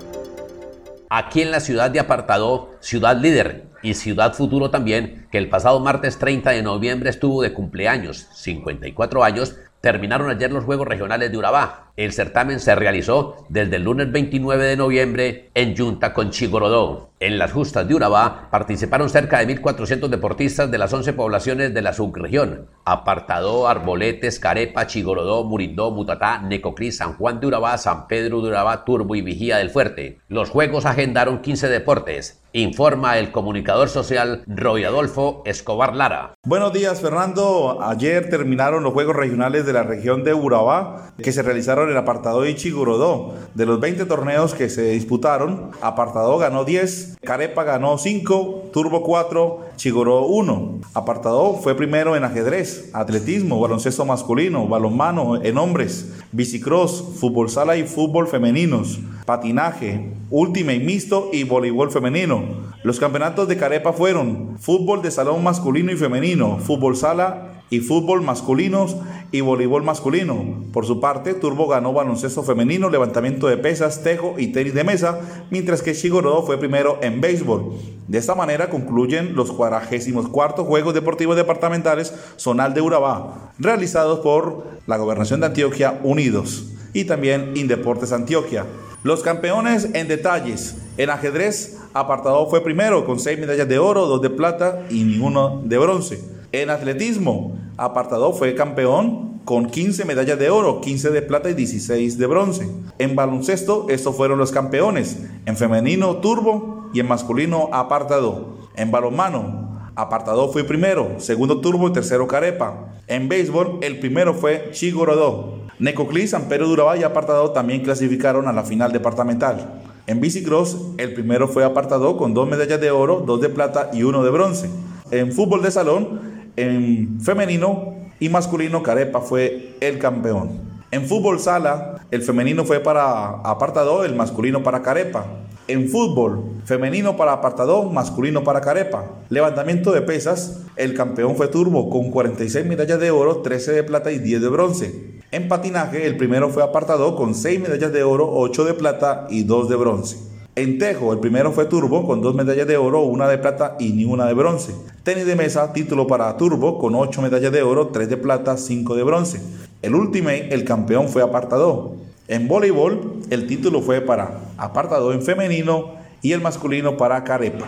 Aquí 1.08 1.40
en 1.40 1.52
la 1.52 1.60
ciudad 1.60 1.90
de 1.90 2.00
Apartado, 2.00 2.70
ciudad 2.80 3.16
líder 3.16 3.66
y 3.80 3.94
ciudad 3.94 4.34
futuro 4.34 4.70
también, 4.70 5.28
que 5.30 5.38
el 5.38 5.48
pasado 5.48 5.78
martes 5.78 6.18
30 6.18 6.50
de 6.50 6.62
noviembre 6.62 7.10
estuvo 7.10 7.42
de 7.42 7.52
cumpleaños, 7.52 8.26
54 8.34 9.22
años, 9.22 9.54
terminaron 9.80 10.30
ayer 10.30 10.50
los 10.50 10.64
Juegos 10.64 10.88
Regionales 10.88 11.30
de 11.30 11.38
Urabá. 11.38 11.85
El 11.96 12.12
certamen 12.12 12.60
se 12.60 12.74
realizó 12.74 13.46
desde 13.48 13.76
el 13.76 13.84
lunes 13.84 14.12
29 14.12 14.66
de 14.66 14.76
noviembre 14.76 15.50
en 15.54 15.74
Junta 15.74 16.12
con 16.12 16.30
Chigorodó. 16.30 17.08
En 17.18 17.38
las 17.38 17.52
justas 17.52 17.88
de 17.88 17.94
Urabá 17.94 18.48
participaron 18.50 19.08
cerca 19.08 19.38
de 19.38 19.56
1.400 19.56 20.08
deportistas 20.08 20.70
de 20.70 20.76
las 20.76 20.92
11 20.92 21.14
poblaciones 21.14 21.72
de 21.72 21.80
la 21.80 21.94
subregión. 21.94 22.68
Apartadó, 22.84 23.68
Arboletes, 23.68 24.38
Carepa, 24.38 24.86
Chigorodó, 24.86 25.42
Murindó, 25.44 25.90
Mutatá, 25.90 26.42
Necoclí, 26.42 26.92
San 26.92 27.14
Juan 27.14 27.40
de 27.40 27.46
Urabá, 27.46 27.78
San 27.78 28.06
Pedro 28.06 28.42
de 28.42 28.48
Urabá, 28.48 28.84
Turbo 28.84 29.16
y 29.16 29.22
Vigía 29.22 29.56
del 29.56 29.70
Fuerte. 29.70 30.18
Los 30.28 30.50
Juegos 30.50 30.84
agendaron 30.84 31.40
15 31.40 31.70
deportes. 31.70 32.42
Informa 32.52 33.18
el 33.18 33.32
comunicador 33.32 33.90
social 33.90 34.42
Roy 34.46 34.84
Adolfo 34.84 35.42
Escobar 35.44 35.94
Lara. 35.94 36.34
Buenos 36.42 36.72
días, 36.72 37.00
Fernando. 37.02 37.82
Ayer 37.82 38.30
terminaron 38.30 38.82
los 38.82 38.94
Juegos 38.94 39.16
Regionales 39.16 39.66
de 39.66 39.74
la 39.74 39.82
región 39.82 40.24
de 40.24 40.32
Urabá 40.32 41.12
que 41.22 41.32
se 41.32 41.42
realizaron 41.42 41.85
en 41.90 41.96
Apartado 41.96 42.46
y 42.46 42.54
Chigurodó. 42.54 43.34
De 43.54 43.66
los 43.66 43.80
20 43.80 44.04
torneos 44.06 44.54
que 44.54 44.68
se 44.68 44.90
disputaron, 44.90 45.70
Apartado 45.80 46.36
ganó 46.38 46.64
10, 46.64 47.18
Carepa 47.24 47.64
ganó 47.64 47.98
5, 47.98 48.70
Turbo 48.72 49.02
4, 49.02 49.60
Chigurodó 49.76 50.26
1. 50.26 50.80
Apartado 50.94 51.54
fue 51.54 51.74
primero 51.74 52.16
en 52.16 52.24
ajedrez, 52.24 52.90
atletismo, 52.92 53.60
baloncesto 53.60 54.04
masculino, 54.04 54.66
balonmano 54.66 55.42
en 55.42 55.58
hombres, 55.58 56.12
bicicross, 56.32 57.02
fútbol 57.18 57.48
sala 57.50 57.76
y 57.76 57.84
fútbol 57.84 58.28
femeninos, 58.28 59.00
patinaje, 59.24 60.12
última 60.30 60.72
y 60.72 60.80
mixto 60.80 61.30
y 61.32 61.44
voleibol 61.44 61.90
femenino. 61.90 62.44
Los 62.82 63.00
campeonatos 63.00 63.48
de 63.48 63.56
Carepa 63.56 63.92
fueron 63.92 64.58
fútbol 64.60 65.02
de 65.02 65.10
salón 65.10 65.42
masculino 65.42 65.92
y 65.92 65.96
femenino, 65.96 66.58
fútbol 66.58 66.96
sala 66.96 67.62
y 67.70 67.80
fútbol 67.80 68.22
masculinos 68.22 68.96
y 69.32 69.40
voleibol 69.40 69.82
masculino. 69.82 70.64
Por 70.72 70.86
su 70.86 71.00
parte, 71.00 71.34
Turbo 71.34 71.68
ganó 71.68 71.92
baloncesto 71.92 72.42
femenino, 72.42 72.90
levantamiento 72.90 73.46
de 73.46 73.56
pesas, 73.56 74.02
tejo 74.02 74.34
y 74.38 74.48
tenis 74.48 74.74
de 74.74 74.84
mesa, 74.84 75.20
mientras 75.50 75.82
que 75.82 75.94
Shigorodo 75.94 76.44
fue 76.44 76.58
primero 76.58 76.98
en 77.02 77.20
béisbol. 77.20 77.74
De 78.08 78.18
esta 78.18 78.34
manera 78.34 78.70
concluyen 78.70 79.34
los 79.34 79.52
44 79.52 80.64
Juegos 80.64 80.94
Deportivos 80.94 81.36
Departamentales 81.36 82.14
Zonal 82.36 82.74
de 82.74 82.80
Urabá, 82.80 83.52
realizados 83.58 84.20
por 84.20 84.66
la 84.86 84.96
Gobernación 84.96 85.40
de 85.40 85.46
Antioquia 85.46 86.00
Unidos 86.02 86.72
y 86.92 87.04
también 87.04 87.52
Indeportes 87.56 88.12
Antioquia. 88.12 88.64
Los 89.02 89.22
campeones 89.22 89.88
en 89.94 90.08
detalles. 90.08 90.76
En 90.96 91.10
ajedrez, 91.10 91.78
apartado 91.92 92.48
fue 92.48 92.62
primero 92.62 93.04
con 93.04 93.20
6 93.20 93.38
medallas 93.38 93.68
de 93.68 93.78
oro, 93.78 94.06
2 94.06 94.22
de 94.22 94.30
plata 94.30 94.86
y 94.90 95.04
ninguno 95.04 95.62
de 95.64 95.78
bronce. 95.78 96.35
En 96.52 96.70
atletismo, 96.70 97.58
Apartado 97.76 98.32
fue 98.32 98.54
campeón 98.54 99.40
con 99.44 99.66
15 99.66 100.04
medallas 100.04 100.38
de 100.38 100.50
oro, 100.50 100.80
15 100.80 101.10
de 101.10 101.22
plata 101.22 101.50
y 101.50 101.54
16 101.54 102.18
de 102.18 102.26
bronce. 102.26 102.68
En 102.98 103.14
baloncesto, 103.14 103.86
estos 103.88 104.16
fueron 104.16 104.38
los 104.38 104.52
campeones. 104.52 105.18
En 105.44 105.56
femenino, 105.56 106.16
Turbo 106.16 106.88
y 106.92 107.00
en 107.00 107.08
masculino, 107.08 107.68
Apartado. 107.72 108.56
En 108.76 108.90
balonmano, 108.90 109.90
Apartado 109.94 110.52
fue 110.52 110.64
primero, 110.64 111.14
segundo 111.18 111.60
Turbo 111.60 111.88
y 111.88 111.92
tercero 111.92 112.26
Carepa. 112.26 112.92
En 113.06 113.28
béisbol, 113.28 113.78
el 113.82 113.98
primero 113.98 114.34
fue 114.34 114.70
Chigorodó. 114.72 115.60
Necoclí, 115.78 116.26
San 116.26 116.48
Pedro 116.48 116.66
de 116.68 116.72
Urabá 116.72 116.96
y 116.96 117.02
Apartado 117.02 117.50
también 117.52 117.82
clasificaron 117.82 118.48
a 118.48 118.52
la 118.52 118.64
final 118.64 118.92
departamental. 118.92 119.82
En 120.06 120.20
bicicross, 120.20 120.76
el 120.98 121.14
primero 121.14 121.48
fue 121.48 121.64
Apartado 121.64 122.16
con 122.16 122.34
dos 122.34 122.48
medallas 122.48 122.80
de 122.80 122.90
oro, 122.90 123.22
dos 123.26 123.40
de 123.40 123.48
plata 123.48 123.90
y 123.92 124.02
uno 124.02 124.24
de 124.24 124.30
bronce. 124.30 124.70
En 125.10 125.32
fútbol 125.32 125.62
de 125.62 125.70
salón, 125.70 126.35
en 126.56 127.20
femenino 127.20 127.94
y 128.18 128.28
masculino, 128.28 128.82
Carepa 128.82 129.20
fue 129.20 129.76
el 129.80 129.98
campeón. 129.98 130.66
En 130.90 131.06
fútbol 131.06 131.40
sala, 131.40 132.06
el 132.10 132.22
femenino 132.22 132.64
fue 132.64 132.80
para 132.80 133.28
Apartado, 133.42 134.04
el 134.04 134.14
masculino 134.14 134.62
para 134.62 134.82
Carepa. 134.82 135.26
En 135.68 135.88
fútbol, 135.88 136.44
femenino 136.64 137.16
para 137.16 137.32
apartado, 137.32 137.82
masculino 137.90 138.44
para 138.44 138.60
carepa. 138.60 139.04
Levantamiento 139.30 139.90
de 139.90 140.00
pesas, 140.00 140.60
el 140.76 140.94
campeón 140.94 141.34
fue 141.34 141.48
Turbo 141.48 141.90
con 141.90 142.12
46 142.12 142.64
medallas 142.66 143.00
de 143.00 143.10
oro, 143.10 143.38
13 143.38 143.72
de 143.72 143.82
plata 143.82 144.12
y 144.12 144.20
10 144.20 144.42
de 144.42 144.48
bronce. 144.48 145.16
En 145.32 145.48
patinaje, 145.48 146.06
el 146.06 146.16
primero 146.16 146.50
fue 146.50 146.62
apartado 146.62 147.16
con 147.16 147.34
6 147.34 147.60
medallas 147.62 147.92
de 147.92 148.04
oro, 148.04 148.30
8 148.32 148.64
de 148.64 148.74
plata 148.74 149.26
y 149.28 149.42
2 149.42 149.68
de 149.68 149.74
bronce. 149.74 150.35
En 150.56 150.78
tejo, 150.78 151.12
el 151.12 151.18
primero 151.18 151.52
fue 151.52 151.66
Turbo 151.66 152.06
con 152.06 152.22
2 152.22 152.34
medallas 152.34 152.66
de 152.66 152.78
oro, 152.78 153.02
1 153.02 153.28
de 153.28 153.36
plata 153.36 153.76
y 153.78 153.92
ni 153.92 154.06
una 154.06 154.24
de 154.24 154.32
bronce. 154.32 154.74
Tenis 155.02 155.26
de 155.26 155.36
mesa, 155.36 155.74
título 155.74 156.06
para 156.06 156.34
Turbo 156.38 156.78
con 156.78 156.94
8 156.94 157.20
medallas 157.20 157.52
de 157.52 157.60
oro, 157.60 157.88
3 157.88 158.08
de 158.08 158.16
plata, 158.16 158.56
5 158.56 158.94
de 158.94 159.02
bronce. 159.02 159.42
El 159.82 159.94
Ultimate, 159.94 160.54
el 160.54 160.64
campeón 160.64 161.10
fue 161.10 161.20
apartado. 161.20 161.96
En 162.26 162.48
voleibol, 162.48 163.20
el 163.28 163.46
título 163.46 163.82
fue 163.82 164.00
para 164.00 164.40
apartado 164.56 165.12
en 165.12 165.20
femenino 165.20 165.90
y 166.22 166.32
el 166.32 166.40
masculino 166.40 166.96
para 166.96 167.22
carepa. 167.22 167.66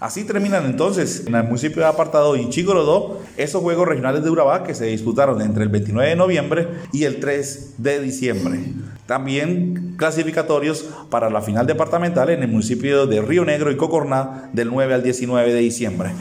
Así 0.00 0.24
terminan 0.24 0.64
entonces 0.64 1.24
en 1.26 1.34
el 1.34 1.44
municipio 1.44 1.82
de 1.82 1.88
Apartado 1.88 2.34
y 2.34 2.48
Chigorodó 2.48 3.20
esos 3.36 3.60
Juegos 3.60 3.86
Regionales 3.86 4.24
de 4.24 4.30
Urabá 4.30 4.64
que 4.64 4.74
se 4.74 4.86
disputaron 4.86 5.42
entre 5.42 5.62
el 5.62 5.68
29 5.68 6.08
de 6.08 6.16
noviembre 6.16 6.68
y 6.90 7.04
el 7.04 7.20
3 7.20 7.74
de 7.76 8.00
diciembre. 8.00 8.60
También 9.04 9.96
clasificatorios 9.98 10.86
para 11.10 11.28
la 11.28 11.42
final 11.42 11.66
departamental 11.66 12.30
en 12.30 12.42
el 12.42 12.48
municipio 12.48 13.06
de 13.06 13.20
Río 13.20 13.44
Negro 13.44 13.70
y 13.70 13.76
Cocorná 13.76 14.48
del 14.54 14.70
9 14.70 14.94
al 14.94 15.02
19 15.02 15.52
de 15.52 15.60
diciembre. 15.60 16.12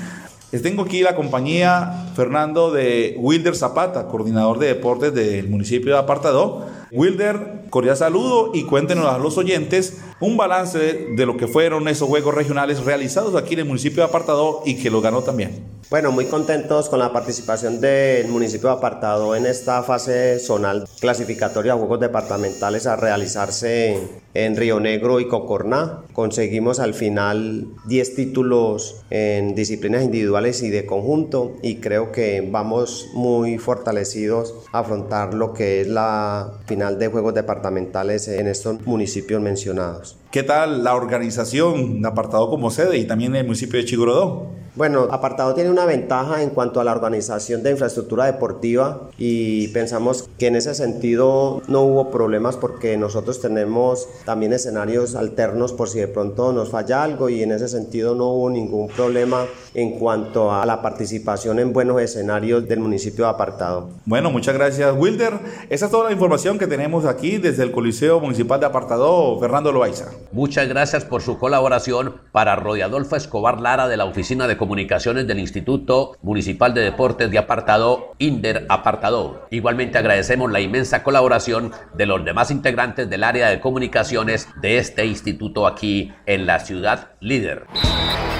Tengo 0.61 0.81
aquí 0.81 1.01
la 1.01 1.15
compañía 1.15 2.07
Fernando 2.15 2.71
de 2.71 3.15
Wilder 3.19 3.55
Zapata, 3.55 4.07
coordinador 4.07 4.59
de 4.59 4.67
deportes 4.67 5.13
del 5.13 5.47
municipio 5.47 5.93
de 5.93 5.99
Apartado. 5.99 6.67
Wilder, 6.91 7.65
cordial 7.69 7.95
saludo 7.95 8.51
y 8.53 8.63
cuéntenos 8.63 9.05
a 9.05 9.19
los 9.19 9.37
oyentes 9.37 9.99
un 10.21 10.37
balance 10.37 11.07
de 11.11 11.25
lo 11.25 11.37
que 11.37 11.47
fueron 11.47 11.87
esos 11.87 12.07
juegos 12.07 12.33
regionales 12.33 12.83
realizados 12.83 13.35
aquí 13.35 13.53
en 13.53 13.61
el 13.61 13.65
municipio 13.65 14.03
de 14.03 14.09
Apartado 14.09 14.61
y 14.65 14.75
que 14.75 14.89
lo 14.89 15.01
ganó 15.01 15.21
también. 15.21 15.79
Bueno, 15.89 16.11
muy 16.11 16.25
contentos 16.25 16.87
con 16.87 16.99
la 16.99 17.11
participación 17.11 17.81
del 17.81 18.27
municipio 18.27 18.69
de 18.69 18.75
Apartado 18.75 19.35
en 19.35 19.45
esta 19.45 19.81
fase 19.81 20.37
zonal 20.39 20.87
clasificatoria 20.99 21.73
a 21.73 21.77
juegos 21.77 21.99
departamentales 21.99 22.85
a 22.85 22.95
realizarse 22.95 23.97
en 24.35 24.55
Río 24.55 24.79
Negro 24.79 25.19
y 25.19 25.27
Cocorná. 25.27 26.03
Conseguimos 26.13 26.79
al 26.79 26.93
final 26.93 27.67
10 27.87 28.15
títulos 28.15 29.01
en 29.09 29.55
disciplinas 29.55 30.03
individuales 30.03 30.61
y 30.61 30.69
de 30.69 30.85
conjunto 30.85 31.55
y 31.63 31.77
creo 31.77 32.11
que 32.11 32.47
vamos 32.47 33.07
muy 33.13 33.57
fortalecidos 33.57 34.53
a 34.71 34.79
afrontar 34.79 35.33
lo 35.33 35.53
que 35.53 35.81
es 35.81 35.87
la 35.87 36.51
final 36.67 36.99
de 36.99 37.07
juegos 37.07 37.33
departamentales 37.33 38.27
en 38.27 38.47
estos 38.47 38.85
municipios 38.85 39.41
mencionados. 39.41 40.08
us. 40.11 40.18
¿Qué 40.31 40.43
tal 40.43 40.83
la 40.83 40.93
organización 40.93 42.03
de 42.03 42.07
Apartado 42.07 42.51
como 42.51 42.69
sede 42.69 42.99
y 42.99 43.05
también 43.05 43.35
el 43.35 43.45
municipio 43.45 43.79
de 43.79 43.85
Chigurodó? 43.85 44.59
Bueno, 44.75 45.07
Apartado 45.09 45.55
tiene 45.55 45.71
una 45.71 45.85
ventaja 45.85 46.43
en 46.43 46.51
cuanto 46.51 46.79
a 46.79 46.83
la 46.83 46.91
organización 46.91 47.63
de 47.63 47.71
infraestructura 47.71 48.27
deportiva 48.27 49.09
y 49.17 49.69
pensamos 49.69 50.29
que 50.37 50.45
en 50.45 50.55
ese 50.55 50.75
sentido 50.75 51.63
no 51.67 51.81
hubo 51.81 52.11
problemas 52.11 52.57
porque 52.57 52.95
nosotros 52.95 53.41
tenemos 53.41 54.07
también 54.25 54.53
escenarios 54.53 55.15
alternos 55.15 55.73
por 55.73 55.89
si 55.89 55.99
de 55.99 56.07
pronto 56.07 56.53
nos 56.53 56.69
falla 56.69 57.01
algo 57.01 57.29
y 57.29 57.41
en 57.41 57.51
ese 57.51 57.67
sentido 57.67 58.13
no 58.13 58.27
hubo 58.27 58.51
ningún 58.51 58.87
problema 58.87 59.47
en 59.73 59.97
cuanto 59.97 60.53
a 60.53 60.65
la 60.65 60.81
participación 60.81 61.57
en 61.57 61.73
buenos 61.73 61.99
escenarios 61.99 62.67
del 62.67 62.79
municipio 62.79 63.25
de 63.25 63.31
Apartado. 63.31 63.89
Bueno, 64.05 64.29
muchas 64.29 64.53
gracias 64.53 64.95
Wilder. 64.95 65.33
Esa 65.69 65.85
es 65.85 65.91
toda 65.91 66.05
la 66.05 66.11
información 66.11 66.59
que 66.59 66.67
tenemos 66.67 67.05
aquí 67.05 67.37
desde 67.37 67.63
el 67.63 67.71
Coliseo 67.71 68.19
Municipal 68.19 68.59
de 68.59 68.67
Apartado, 68.67 69.39
Fernando 69.39 69.71
Loaiza. 69.71 70.09
Muchas 70.31 70.67
gracias 70.67 71.05
por 71.05 71.21
su 71.21 71.37
colaboración 71.37 72.15
para 72.31 72.55
Rodolfo 72.55 73.15
Escobar 73.15 73.61
Lara 73.61 73.87
de 73.87 73.97
la 73.97 74.05
Oficina 74.05 74.47
de 74.47 74.57
Comunicaciones 74.57 75.27
del 75.27 75.39
Instituto 75.39 76.17
Municipal 76.21 76.73
de 76.73 76.81
Deportes 76.81 77.31
de 77.31 77.37
Apartado, 77.37 78.13
Inder 78.17 78.65
Apartado. 78.69 79.47
Igualmente 79.49 79.97
agradecemos 79.97 80.51
la 80.51 80.59
inmensa 80.59 81.03
colaboración 81.03 81.71
de 81.95 82.05
los 82.05 82.25
demás 82.25 82.51
integrantes 82.51 83.09
del 83.09 83.23
área 83.23 83.49
de 83.49 83.59
comunicaciones 83.59 84.47
de 84.61 84.77
este 84.77 85.05
instituto 85.05 85.65
aquí 85.65 86.11
en 86.25 86.45
la 86.45 86.59
ciudad 86.59 87.11
líder. 87.19 87.65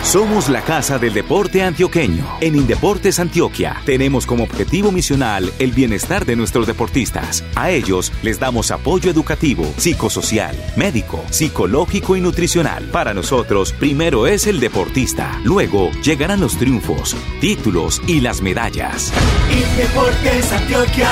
Somos 0.03 0.49
la 0.49 0.61
Casa 0.61 0.97
del 0.97 1.13
Deporte 1.13 1.61
Antioqueño. 1.61 2.25
En 2.39 2.55
Indeportes 2.55 3.19
Antioquia 3.19 3.75
tenemos 3.85 4.25
como 4.25 4.45
objetivo 4.45 4.91
misional 4.91 5.51
el 5.59 5.71
bienestar 5.71 6.25
de 6.25 6.37
nuestros 6.37 6.65
deportistas. 6.67 7.43
A 7.55 7.69
ellos 7.69 8.11
les 8.23 8.39
damos 8.39 8.71
apoyo 8.71 9.11
educativo, 9.11 9.65
psicosocial, 9.77 10.55
médico, 10.77 11.21
psicológico 11.29 11.68
y 11.69 12.21
nutricional. 12.21 12.85
Para 12.85 13.13
nosotros, 13.13 13.73
primero 13.73 14.25
es 14.27 14.47
el 14.47 14.59
deportista, 14.59 15.39
luego 15.43 15.91
llegarán 16.03 16.41
los 16.41 16.57
triunfos, 16.57 17.15
títulos 17.39 18.01
y 18.07 18.21
las 18.21 18.41
medallas. 18.41 19.13
Indeportes 19.51 20.51
Antioquia, 20.51 21.09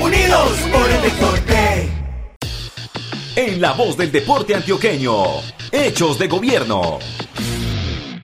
unidos 0.00 0.52
por 0.72 0.90
el 0.90 1.02
deporte. 1.02 1.88
En 3.36 3.60
la 3.60 3.72
voz 3.72 3.96
del 3.96 4.10
deporte 4.10 4.54
antioqueño, 4.54 5.14
Hechos 5.70 6.18
de 6.18 6.28
Gobierno. 6.28 6.98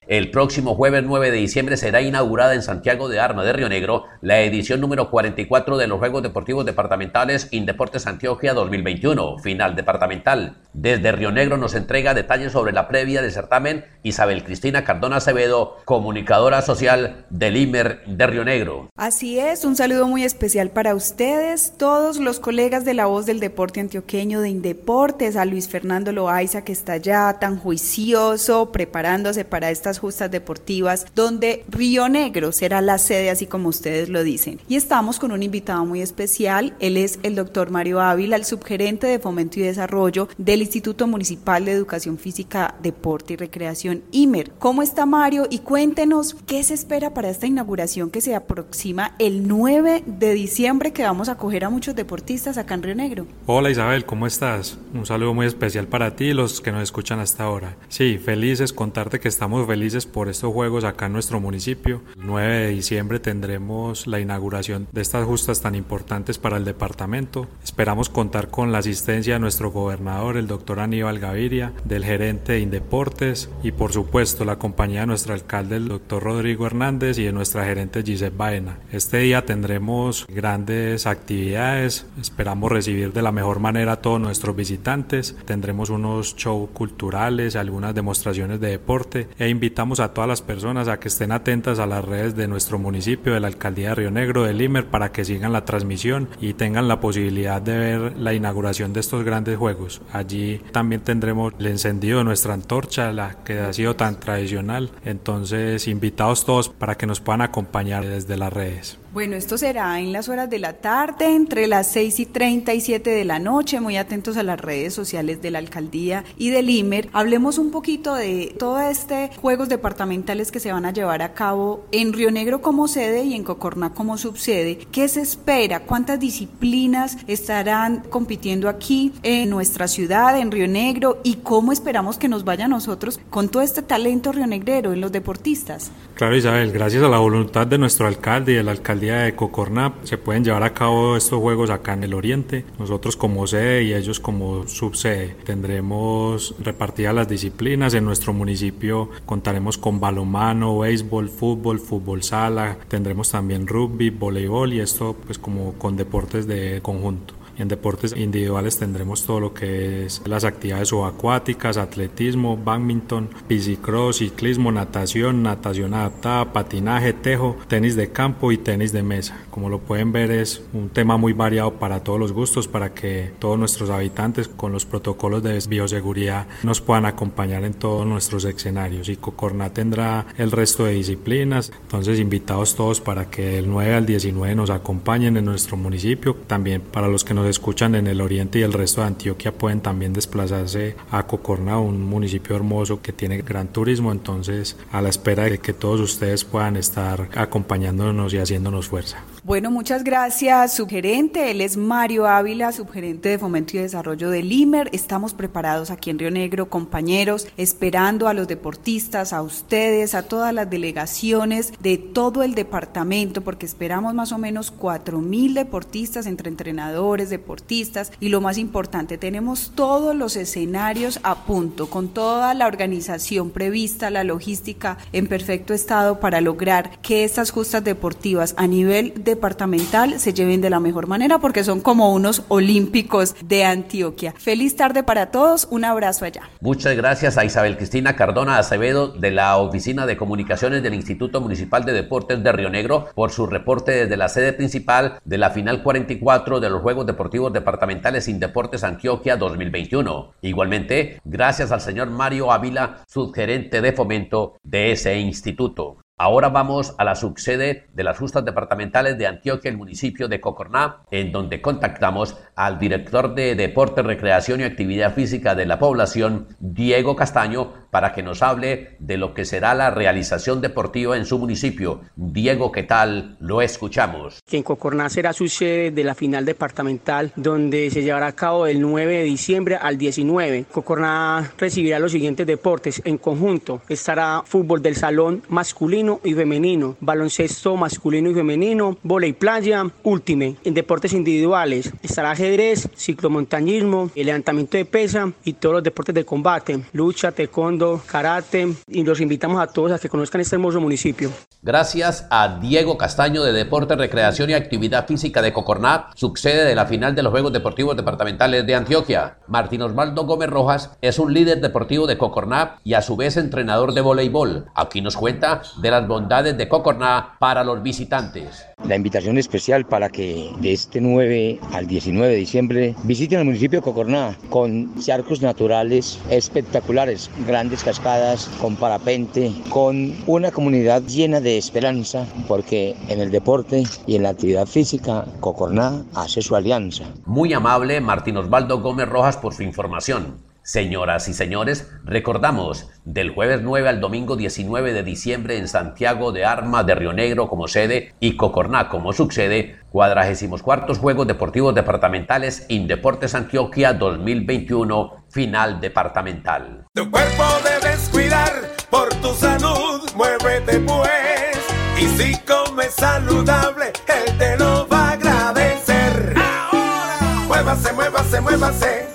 El 0.08 0.30
próximo 0.30 0.74
jueves 0.74 1.04
9 1.04 1.30
de 1.30 1.36
diciembre 1.36 1.76
será 1.76 2.00
inaugurada 2.00 2.54
en 2.54 2.62
Santiago 2.62 3.10
de 3.10 3.20
Arma 3.20 3.44
de 3.44 3.52
Río 3.52 3.68
Negro 3.68 4.04
la 4.22 4.40
edición 4.40 4.80
número 4.80 5.10
44 5.10 5.76
de 5.76 5.86
los 5.86 5.98
Juegos 5.98 6.22
Deportivos 6.22 6.64
Departamentales 6.64 7.48
Indeportes 7.50 8.06
Antioquia 8.06 8.54
2021, 8.54 9.36
final 9.40 9.76
departamental. 9.76 10.56
Desde 10.72 11.12
Río 11.12 11.30
Negro 11.30 11.58
nos 11.58 11.74
entrega 11.74 12.14
detalles 12.14 12.52
sobre 12.52 12.72
la 12.72 12.88
previa 12.88 13.20
del 13.20 13.32
certamen 13.32 13.84
Isabel 14.02 14.44
Cristina 14.44 14.82
Cardona 14.82 15.16
Acevedo, 15.16 15.76
comunicadora 15.84 16.62
social 16.62 17.26
del 17.28 17.58
IMER 17.58 18.02
de 18.06 18.26
Río 18.26 18.46
Negro. 18.46 18.88
Así 18.96 19.38
es, 19.38 19.66
un 19.66 19.76
saludo 19.76 20.08
muy 20.08 20.24
especial 20.24 20.70
para 20.70 20.94
ustedes, 20.94 21.74
todos 21.76 22.16
los 22.16 22.40
colegas 22.40 22.86
de 22.86 22.94
la 22.94 23.04
voz 23.04 23.26
del 23.26 23.40
deporte 23.40 23.80
antioqueño 23.80 24.40
de 24.40 24.48
Indeportes, 24.48 25.36
a 25.36 25.44
Luis 25.44 25.68
Fernando 25.68 26.12
Loaiza 26.12 26.64
que 26.64 26.72
está 26.72 26.96
ya 26.96 27.38
tan 27.38 27.58
juicioso 27.58 28.72
preparándose 28.72 29.44
para 29.44 29.70
estas 29.70 29.97
justas 29.98 30.30
deportivas, 30.30 31.06
donde 31.14 31.64
Río 31.68 32.08
Negro 32.08 32.52
será 32.52 32.80
la 32.80 32.98
sede, 32.98 33.30
así 33.30 33.46
como 33.46 33.68
ustedes 33.68 34.08
lo 34.08 34.22
dicen. 34.22 34.60
Y 34.68 34.76
estamos 34.76 35.18
con 35.18 35.32
un 35.32 35.42
invitado 35.42 35.84
muy 35.84 36.00
especial, 36.00 36.74
él 36.80 36.96
es 36.96 37.18
el 37.22 37.34
doctor 37.34 37.70
Mario 37.70 38.00
Ávila, 38.00 38.36
el 38.36 38.44
subgerente 38.44 39.06
de 39.06 39.18
Fomento 39.18 39.60
y 39.60 39.62
Desarrollo 39.62 40.28
del 40.38 40.62
Instituto 40.62 41.06
Municipal 41.06 41.64
de 41.64 41.72
Educación 41.72 42.18
Física, 42.18 42.74
Deporte 42.82 43.34
y 43.34 43.36
Recreación, 43.36 44.02
IMER. 44.12 44.52
¿Cómo 44.58 44.82
está 44.82 45.06
Mario? 45.06 45.46
Y 45.50 45.58
cuéntenos 45.60 46.34
qué 46.46 46.62
se 46.62 46.74
espera 46.74 47.14
para 47.14 47.30
esta 47.30 47.46
inauguración 47.46 48.10
que 48.10 48.20
se 48.20 48.34
aproxima 48.34 49.14
el 49.18 49.48
9 49.48 50.04
de 50.06 50.34
diciembre, 50.34 50.92
que 50.92 51.02
vamos 51.02 51.28
a 51.28 51.32
acoger 51.32 51.64
a 51.64 51.70
muchos 51.70 51.94
deportistas 51.94 52.58
acá 52.58 52.74
en 52.74 52.82
Río 52.82 52.94
Negro. 52.94 53.26
Hola 53.46 53.70
Isabel, 53.70 54.04
¿cómo 54.04 54.26
estás? 54.26 54.78
Un 54.94 55.06
saludo 55.06 55.34
muy 55.34 55.46
especial 55.46 55.86
para 55.86 56.14
ti 56.16 56.26
y 56.26 56.32
los 56.34 56.60
que 56.60 56.72
nos 56.72 56.82
escuchan 56.82 57.20
hasta 57.20 57.44
ahora. 57.44 57.76
Sí, 57.88 58.18
felices 58.18 58.72
contarte 58.72 59.20
que 59.20 59.28
estamos 59.28 59.66
felices 59.66 59.87
por 59.88 60.28
estos 60.28 60.52
juegos 60.52 60.84
acá 60.84 61.06
en 61.06 61.14
nuestro 61.14 61.40
municipio. 61.40 62.02
El 62.14 62.26
9 62.26 62.58
de 62.58 62.68
diciembre 62.68 63.20
tendremos 63.20 64.06
la 64.06 64.20
inauguración 64.20 64.86
de 64.92 65.00
estas 65.00 65.24
justas 65.24 65.62
tan 65.62 65.74
importantes 65.74 66.36
para 66.36 66.58
el 66.58 66.66
departamento. 66.66 67.46
Esperamos 67.64 68.10
contar 68.10 68.48
con 68.48 68.70
la 68.70 68.78
asistencia 68.78 69.34
de 69.34 69.40
nuestro 69.40 69.70
gobernador, 69.70 70.36
el 70.36 70.46
doctor 70.46 70.80
Aníbal 70.80 71.18
Gaviria, 71.18 71.72
del 71.84 72.04
gerente 72.04 72.52
de 72.52 72.60
Indeportes 72.60 73.48
y 73.62 73.72
por 73.72 73.92
supuesto 73.92 74.44
la 74.44 74.58
compañía 74.58 75.00
de 75.00 75.06
nuestro 75.06 75.32
alcalde, 75.32 75.76
el 75.76 75.88
doctor 75.88 76.22
Rodrigo 76.22 76.66
Hernández 76.66 77.18
y 77.18 77.24
de 77.24 77.32
nuestra 77.32 77.64
gerente 77.64 78.02
Gisette 78.02 78.36
Baena. 78.36 78.78
Este 78.92 79.18
día 79.18 79.46
tendremos 79.46 80.26
grandes 80.28 81.06
actividades, 81.06 82.04
esperamos 82.20 82.70
recibir 82.70 83.14
de 83.14 83.22
la 83.22 83.32
mejor 83.32 83.58
manera 83.58 83.92
a 83.92 84.02
todos 84.02 84.20
nuestros 84.20 84.54
visitantes. 84.54 85.34
Tendremos 85.46 85.88
unos 85.88 86.36
shows 86.36 86.68
culturales, 86.74 87.56
algunas 87.56 87.94
demostraciones 87.94 88.60
de 88.60 88.68
deporte 88.68 89.28
e 89.38 89.48
invitamos 89.48 89.77
invitamos 89.78 90.00
a 90.00 90.12
todas 90.12 90.26
las 90.26 90.42
personas 90.42 90.88
a 90.88 90.98
que 90.98 91.06
estén 91.06 91.30
atentas 91.30 91.78
a 91.78 91.86
las 91.86 92.04
redes 92.04 92.34
de 92.34 92.48
nuestro 92.48 92.80
municipio, 92.80 93.32
de 93.32 93.38
la 93.38 93.46
Alcaldía 93.46 93.90
de 93.90 93.94
Río 93.94 94.10
Negro, 94.10 94.42
del 94.42 94.60
IMER, 94.60 94.86
para 94.86 95.12
que 95.12 95.24
sigan 95.24 95.52
la 95.52 95.64
transmisión 95.64 96.28
y 96.40 96.54
tengan 96.54 96.88
la 96.88 96.98
posibilidad 96.98 97.62
de 97.62 97.78
ver 97.78 98.18
la 98.18 98.34
inauguración 98.34 98.92
de 98.92 98.98
estos 98.98 99.22
grandes 99.24 99.56
juegos. 99.56 100.02
Allí 100.12 100.60
también 100.72 101.02
tendremos 101.02 101.54
el 101.60 101.66
encendido 101.68 102.18
de 102.18 102.24
nuestra 102.24 102.54
antorcha, 102.54 103.12
la 103.12 103.44
que 103.44 103.60
ha 103.60 103.72
sido 103.72 103.94
tan 103.94 104.18
tradicional. 104.18 104.90
Entonces, 105.04 105.86
invitados 105.86 106.44
todos 106.44 106.70
para 106.70 106.96
que 106.96 107.06
nos 107.06 107.20
puedan 107.20 107.42
acompañar 107.42 108.04
desde 108.04 108.36
las 108.36 108.52
redes. 108.52 108.98
Bueno, 109.10 109.36
esto 109.36 109.56
será 109.56 110.00
en 110.00 110.12
las 110.12 110.28
horas 110.28 110.50
de 110.50 110.58
la 110.58 110.74
tarde, 110.74 111.34
entre 111.34 111.66
las 111.66 111.90
6 111.92 112.20
y 112.20 112.26
37 112.26 113.08
de 113.08 113.24
la 113.24 113.38
noche. 113.38 113.80
Muy 113.80 113.96
atentos 113.96 114.36
a 114.36 114.42
las 114.42 114.60
redes 114.60 114.92
sociales 114.92 115.40
de 115.40 115.50
la 115.50 115.60
alcaldía 115.60 116.24
y 116.36 116.50
del 116.50 116.68
IMER. 116.68 117.08
Hablemos 117.14 117.56
un 117.56 117.70
poquito 117.70 118.14
de 118.14 118.54
todo 118.58 118.78
este 118.78 119.30
juegos 119.40 119.70
departamentales 119.70 120.52
que 120.52 120.60
se 120.60 120.72
van 120.72 120.84
a 120.84 120.92
llevar 120.92 121.22
a 121.22 121.32
cabo 121.32 121.86
en 121.90 122.12
Río 122.12 122.30
Negro 122.30 122.60
como 122.60 122.86
sede 122.86 123.24
y 123.24 123.32
en 123.32 123.44
Cocorná 123.44 123.94
como 123.94 124.18
subsede. 124.18 124.76
¿Qué 124.92 125.08
se 125.08 125.22
espera? 125.22 125.80
¿Cuántas 125.80 126.20
disciplinas 126.20 127.16
estarán 127.26 128.00
compitiendo 128.10 128.68
aquí 128.68 129.14
en 129.22 129.48
nuestra 129.48 129.88
ciudad, 129.88 130.38
en 130.38 130.50
Río 130.50 130.68
Negro? 130.68 131.22
¿Y 131.24 131.36
cómo 131.36 131.72
esperamos 131.72 132.18
que 132.18 132.28
nos 132.28 132.44
vaya 132.44 132.66
a 132.66 132.68
nosotros 132.68 133.18
con 133.30 133.48
todo 133.48 133.62
este 133.62 133.80
talento 133.80 134.32
rionegrero 134.32 134.92
en 134.92 135.00
los 135.00 135.12
deportistas? 135.12 135.90
Claro, 136.14 136.36
Isabel, 136.36 136.72
gracias 136.72 137.02
a 137.02 137.08
la 137.08 137.18
voluntad 137.18 137.66
de 137.66 137.78
nuestro 137.78 138.06
alcalde 138.06 138.52
y 138.52 138.56
el 138.56 138.68
alcalde 138.68 138.97
día 139.00 139.18
de 139.18 139.34
Cocorná 139.34 139.94
se 140.02 140.18
pueden 140.18 140.44
llevar 140.44 140.62
a 140.62 140.74
cabo 140.74 141.16
estos 141.16 141.40
juegos 141.40 141.70
acá 141.70 141.94
en 141.94 142.04
el 142.04 142.14
oriente. 142.14 142.64
Nosotros 142.78 143.16
como 143.16 143.46
sede 143.46 143.82
y 143.84 143.94
ellos 143.94 144.20
como 144.20 144.66
subsede 144.66 145.36
tendremos 145.44 146.54
repartidas 146.60 147.14
las 147.14 147.28
disciplinas. 147.28 147.94
En 147.94 148.04
nuestro 148.04 148.32
municipio 148.32 149.10
contaremos 149.26 149.78
con 149.78 150.00
balonmano, 150.00 150.78
béisbol, 150.78 151.28
fútbol, 151.28 151.80
fútbol 151.80 152.22
sala. 152.22 152.78
Tendremos 152.88 153.30
también 153.30 153.66
rugby, 153.66 154.10
voleibol 154.10 154.72
y 154.72 154.80
esto 154.80 155.16
pues 155.26 155.38
como 155.38 155.74
con 155.74 155.96
deportes 155.96 156.46
de 156.46 156.80
conjunto. 156.82 157.37
En 157.58 157.66
deportes 157.66 158.14
individuales 158.16 158.78
tendremos 158.78 159.26
todo 159.26 159.40
lo 159.40 159.52
que 159.52 160.06
es 160.06 160.22
las 160.24 160.44
actividades 160.44 160.88
subacuáticas, 160.88 161.76
atletismo, 161.76 162.56
badminton, 162.56 163.30
bicicross, 163.48 164.18
ciclismo, 164.18 164.70
natación, 164.70 165.42
natación 165.42 165.92
adaptada, 165.92 166.52
patinaje, 166.52 167.12
tejo, 167.12 167.56
tenis 167.66 167.96
de 167.96 168.12
campo 168.12 168.52
y 168.52 168.58
tenis 168.58 168.92
de 168.92 169.02
mesa. 169.02 169.40
Como 169.50 169.68
lo 169.68 169.80
pueden 169.80 170.12
ver 170.12 170.30
es 170.30 170.62
un 170.72 170.88
tema 170.88 171.16
muy 171.16 171.32
variado 171.32 171.74
para 171.74 172.04
todos 172.04 172.20
los 172.20 172.32
gustos, 172.32 172.68
para 172.68 172.94
que 172.94 173.32
todos 173.40 173.58
nuestros 173.58 173.90
habitantes 173.90 174.46
con 174.46 174.70
los 174.70 174.86
protocolos 174.86 175.42
de 175.42 175.58
bioseguridad 175.68 176.46
nos 176.62 176.80
puedan 176.80 177.06
acompañar 177.06 177.64
en 177.64 177.74
todos 177.74 178.06
nuestros 178.06 178.44
escenarios. 178.44 179.08
Y 179.08 179.16
Cocorná 179.16 179.70
tendrá 179.72 180.26
el 180.36 180.52
resto 180.52 180.84
de 180.84 180.92
disciplinas, 180.92 181.72
entonces 181.82 182.20
invitados 182.20 182.76
todos 182.76 183.00
para 183.00 183.28
que 183.28 183.58
el 183.58 183.68
9 183.68 183.94
al 183.94 184.06
19 184.06 184.54
nos 184.54 184.70
acompañen 184.70 185.36
en 185.36 185.44
nuestro 185.44 185.76
municipio, 185.76 186.36
también 186.46 186.80
para 186.80 187.08
los 187.08 187.24
que 187.24 187.34
nos 187.34 187.47
escuchan 187.50 187.94
en 187.94 188.06
el 188.06 188.20
oriente 188.20 188.58
y 188.58 188.62
el 188.62 188.72
resto 188.72 189.00
de 189.00 189.08
Antioquia 189.08 189.52
pueden 189.52 189.80
también 189.80 190.12
desplazarse 190.12 190.96
a 191.10 191.26
Cocorna, 191.26 191.78
un 191.78 192.02
municipio 192.02 192.56
hermoso 192.56 193.00
que 193.02 193.12
tiene 193.12 193.42
gran 193.42 193.68
turismo, 193.68 194.12
entonces 194.12 194.76
a 194.92 195.02
la 195.02 195.08
espera 195.08 195.44
de 195.44 195.58
que 195.58 195.72
todos 195.72 196.00
ustedes 196.00 196.44
puedan 196.44 196.76
estar 196.76 197.28
acompañándonos 197.34 198.34
y 198.34 198.38
haciéndonos 198.38 198.88
fuerza. 198.88 199.24
Bueno, 199.44 199.70
muchas 199.70 200.02
gracias, 200.02 200.74
subgerente. 200.74 201.52
Él 201.52 201.60
es 201.60 201.76
Mario 201.76 202.26
Ávila, 202.26 202.72
subgerente 202.72 203.28
de 203.28 203.38
Fomento 203.38 203.76
y 203.76 203.80
Desarrollo 203.80 204.30
del 204.30 204.50
IMER. 204.50 204.90
Estamos 204.92 205.32
preparados 205.32 205.92
aquí 205.92 206.10
en 206.10 206.18
Río 206.18 206.32
Negro, 206.32 206.68
compañeros, 206.68 207.46
esperando 207.56 208.26
a 208.26 208.34
los 208.34 208.48
deportistas, 208.48 209.32
a 209.32 209.42
ustedes, 209.42 210.16
a 210.16 210.24
todas 210.24 210.52
las 210.52 210.68
delegaciones 210.68 211.72
de 211.80 211.98
todo 211.98 212.42
el 212.42 212.56
departamento, 212.56 213.42
porque 213.42 213.64
esperamos 213.64 214.12
más 214.12 214.32
o 214.32 214.38
menos 214.38 214.72
cuatro 214.72 215.20
mil 215.20 215.54
deportistas 215.54 216.26
entre 216.26 216.50
entrenadores, 216.50 217.30
deportistas 217.30 218.12
y 218.18 218.30
lo 218.30 218.40
más 218.40 218.58
importante, 218.58 219.18
tenemos 219.18 219.72
todos 219.74 220.16
los 220.16 220.34
escenarios 220.34 221.20
a 221.22 221.44
punto, 221.44 221.88
con 221.88 222.08
toda 222.08 222.54
la 222.54 222.66
organización 222.66 223.50
prevista, 223.50 224.10
la 224.10 224.24
logística 224.24 224.98
en 225.12 225.28
perfecto 225.28 225.74
estado 225.74 226.18
para 226.18 226.40
lograr 226.40 226.98
que 227.02 227.22
estas 227.22 227.52
justas 227.52 227.84
deportivas 227.84 228.54
a 228.56 228.66
nivel 228.66 229.14
departamental 229.28 230.18
se 230.18 230.32
lleven 230.32 230.60
de 230.60 230.70
la 230.70 230.80
mejor 230.80 231.06
manera 231.06 231.38
porque 231.38 231.64
son 231.64 231.80
como 231.80 232.12
unos 232.12 232.42
olímpicos 232.48 233.36
de 233.44 233.64
Antioquia. 233.64 234.34
Feliz 234.36 234.76
tarde 234.76 235.02
para 235.02 235.30
todos, 235.30 235.68
un 235.70 235.84
abrazo 235.84 236.24
allá. 236.24 236.42
Muchas 236.60 236.96
gracias 236.96 237.38
a 237.38 237.44
Isabel 237.44 237.76
Cristina 237.76 238.16
Cardona 238.16 238.58
Acevedo 238.58 239.08
de 239.08 239.30
la 239.30 239.56
Oficina 239.58 240.06
de 240.06 240.16
Comunicaciones 240.16 240.82
del 240.82 240.94
Instituto 240.94 241.40
Municipal 241.40 241.84
de 241.84 241.92
Deportes 241.92 242.42
de 242.42 242.52
Río 242.52 242.70
Negro 242.70 243.08
por 243.14 243.30
su 243.30 243.46
reporte 243.46 243.92
desde 243.92 244.16
la 244.16 244.28
sede 244.28 244.52
principal 244.52 245.20
de 245.24 245.38
la 245.38 245.50
final 245.50 245.82
44 245.82 246.60
de 246.60 246.70
los 246.70 246.82
Juegos 246.82 247.06
Deportivos 247.06 247.52
Departamentales 247.52 248.24
sin 248.24 248.40
Deportes 248.40 248.84
Antioquia 248.84 249.36
2021. 249.36 250.32
Igualmente, 250.42 251.20
gracias 251.24 251.72
al 251.72 251.80
señor 251.80 252.10
Mario 252.10 252.52
Ávila, 252.52 253.02
subgerente 253.06 253.80
de 253.80 253.92
fomento 253.92 254.56
de 254.62 254.92
ese 254.92 255.18
instituto. 255.18 255.98
Ahora 256.20 256.48
vamos 256.48 256.96
a 256.98 257.04
la 257.04 257.14
subsede 257.14 257.86
de 257.94 258.02
las 258.02 258.18
justas 258.18 258.44
departamentales 258.44 259.16
de 259.18 259.28
Antioquia, 259.28 259.70
el 259.70 259.76
municipio 259.76 260.26
de 260.26 260.40
Cocorná, 260.40 261.04
en 261.12 261.30
donde 261.30 261.62
contactamos 261.62 262.36
al 262.56 262.80
director 262.80 263.36
de 263.36 263.54
Deporte, 263.54 264.02
Recreación 264.02 264.58
y 264.58 264.64
Actividad 264.64 265.14
Física 265.14 265.54
de 265.54 265.64
la 265.64 265.78
población, 265.78 266.48
Diego 266.58 267.14
Castaño, 267.14 267.72
para 267.92 268.12
que 268.12 268.24
nos 268.24 268.42
hable 268.42 268.96
de 268.98 269.16
lo 269.16 269.32
que 269.32 269.44
será 269.44 269.74
la 269.74 269.90
realización 269.90 270.60
deportiva 270.60 271.16
en 271.16 271.24
su 271.24 271.38
municipio. 271.38 272.00
Diego, 272.16 272.72
¿qué 272.72 272.82
tal? 272.82 273.36
Lo 273.38 273.62
escuchamos. 273.62 274.40
En 274.50 274.64
Cocorná 274.64 275.08
será 275.08 275.32
su 275.32 275.46
sede 275.46 275.92
de 275.92 276.02
la 276.02 276.16
final 276.16 276.44
departamental, 276.44 277.32
donde 277.36 277.90
se 277.90 278.02
llevará 278.02 278.26
a 278.26 278.32
cabo 278.32 278.64
del 278.64 278.80
9 278.80 279.18
de 279.18 279.22
diciembre 279.22 279.76
al 279.76 279.96
19. 279.96 280.64
Cocorná 280.72 281.52
recibirá 281.56 282.00
los 282.00 282.10
siguientes 282.10 282.44
deportes 282.44 283.00
en 283.04 283.18
conjunto. 283.18 283.82
Estará 283.88 284.42
fútbol 284.44 284.82
del 284.82 284.96
salón 284.96 285.42
masculino 285.48 286.07
y 286.24 286.34
femenino, 286.34 286.96
baloncesto 287.00 287.76
masculino 287.76 288.30
y 288.30 288.34
femenino, 288.34 288.96
volei 289.02 289.32
playa, 289.32 289.84
últime. 290.02 290.56
En 290.64 290.74
deportes 290.74 291.12
individuales 291.12 291.92
estará 292.02 292.30
ajedrez, 292.30 292.88
ciclomontañismo, 292.96 294.10
el 294.14 294.26
levantamiento 294.26 294.76
de 294.76 294.84
pesa 294.84 295.32
y 295.44 295.52
todos 295.54 295.74
los 295.74 295.82
deportes 295.82 296.14
de 296.14 296.24
combate, 296.24 296.80
lucha, 296.92 297.32
taekwondo, 297.32 298.00
karate. 298.06 298.68
Y 298.88 299.04
los 299.04 299.20
invitamos 299.20 299.60
a 299.60 299.66
todos 299.66 299.92
a 299.92 299.98
que 299.98 300.08
conozcan 300.08 300.40
este 300.40 300.56
hermoso 300.56 300.80
municipio. 300.80 301.30
Gracias 301.62 302.26
a 302.30 302.58
Diego 302.60 302.96
Castaño 302.96 303.42
de 303.42 303.52
Deporte, 303.52 303.96
Recreación 303.96 304.50
y 304.50 304.54
Actividad 304.54 305.06
Física 305.06 305.42
de 305.42 305.52
Cocorná, 305.52 306.10
sucede 306.14 306.64
de 306.64 306.74
la 306.74 306.86
final 306.86 307.14
de 307.14 307.22
los 307.22 307.32
Juegos 307.32 307.52
Deportivos 307.52 307.96
Departamentales 307.96 308.66
de 308.66 308.74
Antioquia. 308.74 309.38
Martín 309.48 309.82
Osvaldo 309.82 310.24
Gómez 310.24 310.50
Rojas 310.50 310.96
es 311.02 311.18
un 311.18 311.34
líder 311.34 311.60
deportivo 311.60 312.06
de 312.06 312.16
Cocorná 312.16 312.76
y 312.84 312.94
a 312.94 313.02
su 313.02 313.16
vez 313.16 313.36
entrenador 313.36 313.92
de 313.92 314.00
voleibol. 314.00 314.66
Aquí 314.74 315.00
nos 315.00 315.16
cuenta 315.16 315.62
de 315.80 315.90
la 315.90 315.97
bondades 316.06 316.56
de 316.56 316.68
Cocorná 316.68 317.36
para 317.38 317.64
los 317.64 317.82
visitantes. 317.82 318.64
La 318.86 318.94
invitación 318.94 319.38
especial 319.38 319.86
para 319.86 320.08
que 320.08 320.52
de 320.60 320.72
este 320.72 321.00
9 321.00 321.58
al 321.72 321.86
19 321.86 322.32
de 322.32 322.38
diciembre 322.38 322.94
visiten 323.02 323.40
el 323.40 323.44
municipio 323.44 323.80
de 323.80 323.84
Cocorná 323.84 324.36
con 324.50 324.94
charcos 325.00 325.42
naturales 325.42 326.20
espectaculares, 326.30 327.30
grandes 327.46 327.82
cascadas, 327.82 328.48
con 328.60 328.76
parapente, 328.76 329.52
con 329.70 330.14
una 330.26 330.50
comunidad 330.50 331.02
llena 331.02 331.40
de 331.40 331.58
esperanza, 331.58 332.26
porque 332.46 332.94
en 333.08 333.20
el 333.20 333.30
deporte 333.30 333.82
y 334.06 334.16
en 334.16 334.22
la 334.22 334.30
actividad 334.30 334.66
física 334.66 335.24
Cocorná 335.40 336.04
hace 336.14 336.42
su 336.42 336.54
alianza. 336.54 337.04
Muy 337.26 337.52
amable 337.52 338.00
Martín 338.00 338.36
Osvaldo 338.36 338.80
Gómez 338.80 339.08
Rojas 339.08 339.36
por 339.36 339.54
su 339.54 339.62
información. 339.62 340.47
Señoras 340.68 341.28
y 341.28 341.32
señores, 341.32 341.90
recordamos 342.04 342.90
del 343.06 343.30
jueves 343.30 343.62
9 343.62 343.88
al 343.88 344.02
domingo 344.02 344.36
19 344.36 344.92
de 344.92 345.02
diciembre 345.02 345.56
en 345.56 345.66
Santiago 345.66 346.30
de 346.30 346.44
Arma 346.44 346.84
de 346.84 346.94
Río 346.94 347.14
Negro 347.14 347.48
como 347.48 347.68
sede 347.68 348.14
y 348.20 348.36
Cocorná 348.36 348.90
como 348.90 349.14
subsede, 349.14 349.78
cuadragésimos 349.90 350.62
cuartos 350.62 350.98
Juegos 350.98 351.26
Deportivos 351.26 351.74
Departamentales 351.74 352.66
Indeportes 352.68 353.34
Antioquia 353.34 353.94
2021, 353.94 355.24
final 355.30 355.80
departamental. 355.80 356.84
Tu 356.92 357.10
cuerpo 357.10 357.44
debes 357.64 358.06
cuidar 358.10 358.52
por 358.90 359.08
tu 359.22 359.32
salud, 359.32 360.02
muévete 360.14 360.80
pues, 360.80 361.56
y 361.98 362.08
si 362.08 362.36
comes 362.42 362.92
saludable, 362.92 363.86
él 364.06 364.36
te 364.36 364.58
lo 364.58 364.86
va 364.86 365.08
a 365.08 365.12
agradecer. 365.12 366.34
Ahora, 366.36 367.46
muévase, 367.46 367.92
muévase, 367.94 368.40
muévase, 368.42 369.07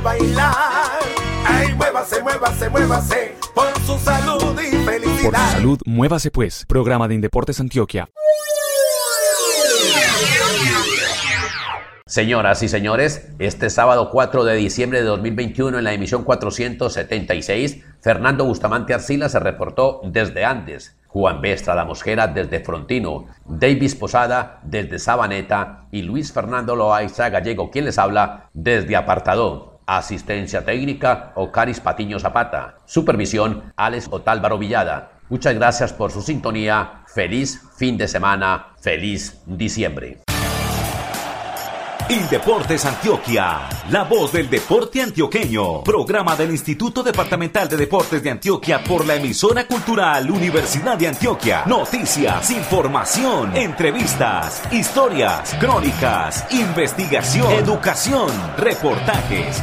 al 0.00 0.18
bailar. 0.18 0.54
Ay, 1.44 1.74
muévase, 1.74 2.22
muévase, 2.22 2.70
muévase, 2.70 3.34
por 3.54 3.78
su 3.80 3.98
salud 3.98 4.58
y 4.60 4.76
felicidad. 4.84 5.30
Por 5.30 5.40
su 5.40 5.52
salud, 5.52 5.78
muévase 5.86 6.30
pues. 6.30 6.64
Programa 6.66 7.08
de 7.08 7.14
Indeportes 7.14 7.60
Antioquia. 7.60 8.08
Señoras 12.06 12.62
y 12.64 12.68
señores, 12.68 13.28
este 13.38 13.70
sábado 13.70 14.10
4 14.10 14.42
de 14.42 14.56
diciembre 14.56 15.00
de 15.00 15.06
2021 15.06 15.78
en 15.78 15.84
la 15.84 15.92
emisión 15.92 16.24
476, 16.24 17.84
Fernando 18.00 18.44
Bustamante 18.44 18.94
Arcila 18.94 19.28
se 19.28 19.38
reportó 19.38 20.00
desde 20.04 20.44
Andes, 20.44 20.96
Juan 21.06 21.40
B. 21.40 21.56
la 21.68 21.84
Mosquera 21.84 22.26
desde 22.26 22.64
Frontino, 22.64 23.26
Davis 23.44 23.94
Posada 23.94 24.58
desde 24.64 24.98
Sabaneta 24.98 25.84
y 25.92 26.02
Luis 26.02 26.32
Fernando 26.32 26.74
Loaiza 26.74 27.28
Gallego, 27.28 27.70
quien 27.70 27.84
les 27.84 27.98
habla 27.98 28.48
desde 28.54 28.96
Apartado. 28.96 29.69
Asistencia 29.96 30.64
técnica, 30.64 31.32
Ocaris 31.34 31.80
Patiño 31.80 32.20
Zapata. 32.20 32.76
Supervisión, 32.84 33.72
Alex 33.74 34.06
Otálvaro 34.10 34.56
Villada. 34.56 35.12
Muchas 35.28 35.54
gracias 35.54 35.92
por 35.92 36.12
su 36.12 36.22
sintonía. 36.22 37.02
Feliz 37.12 37.60
fin 37.76 37.98
de 37.98 38.06
semana. 38.06 38.68
Feliz 38.80 39.40
diciembre. 39.46 40.20
Indeportes 42.08 42.84
Antioquia, 42.84 43.68
la 43.90 44.02
voz 44.02 44.32
del 44.32 44.50
deporte 44.50 45.00
antioqueño. 45.00 45.84
Programa 45.84 46.34
del 46.34 46.50
Instituto 46.50 47.04
Departamental 47.04 47.68
de 47.68 47.76
Deportes 47.76 48.20
de 48.20 48.30
Antioquia 48.30 48.82
por 48.82 49.06
la 49.06 49.14
emisora 49.14 49.64
cultural 49.64 50.28
Universidad 50.28 50.98
de 50.98 51.06
Antioquia. 51.06 51.62
Noticias, 51.66 52.50
información, 52.50 53.56
entrevistas, 53.56 54.62
historias, 54.72 55.54
crónicas, 55.60 56.46
investigación, 56.52 57.52
educación, 57.52 58.28
reportajes 58.56 59.62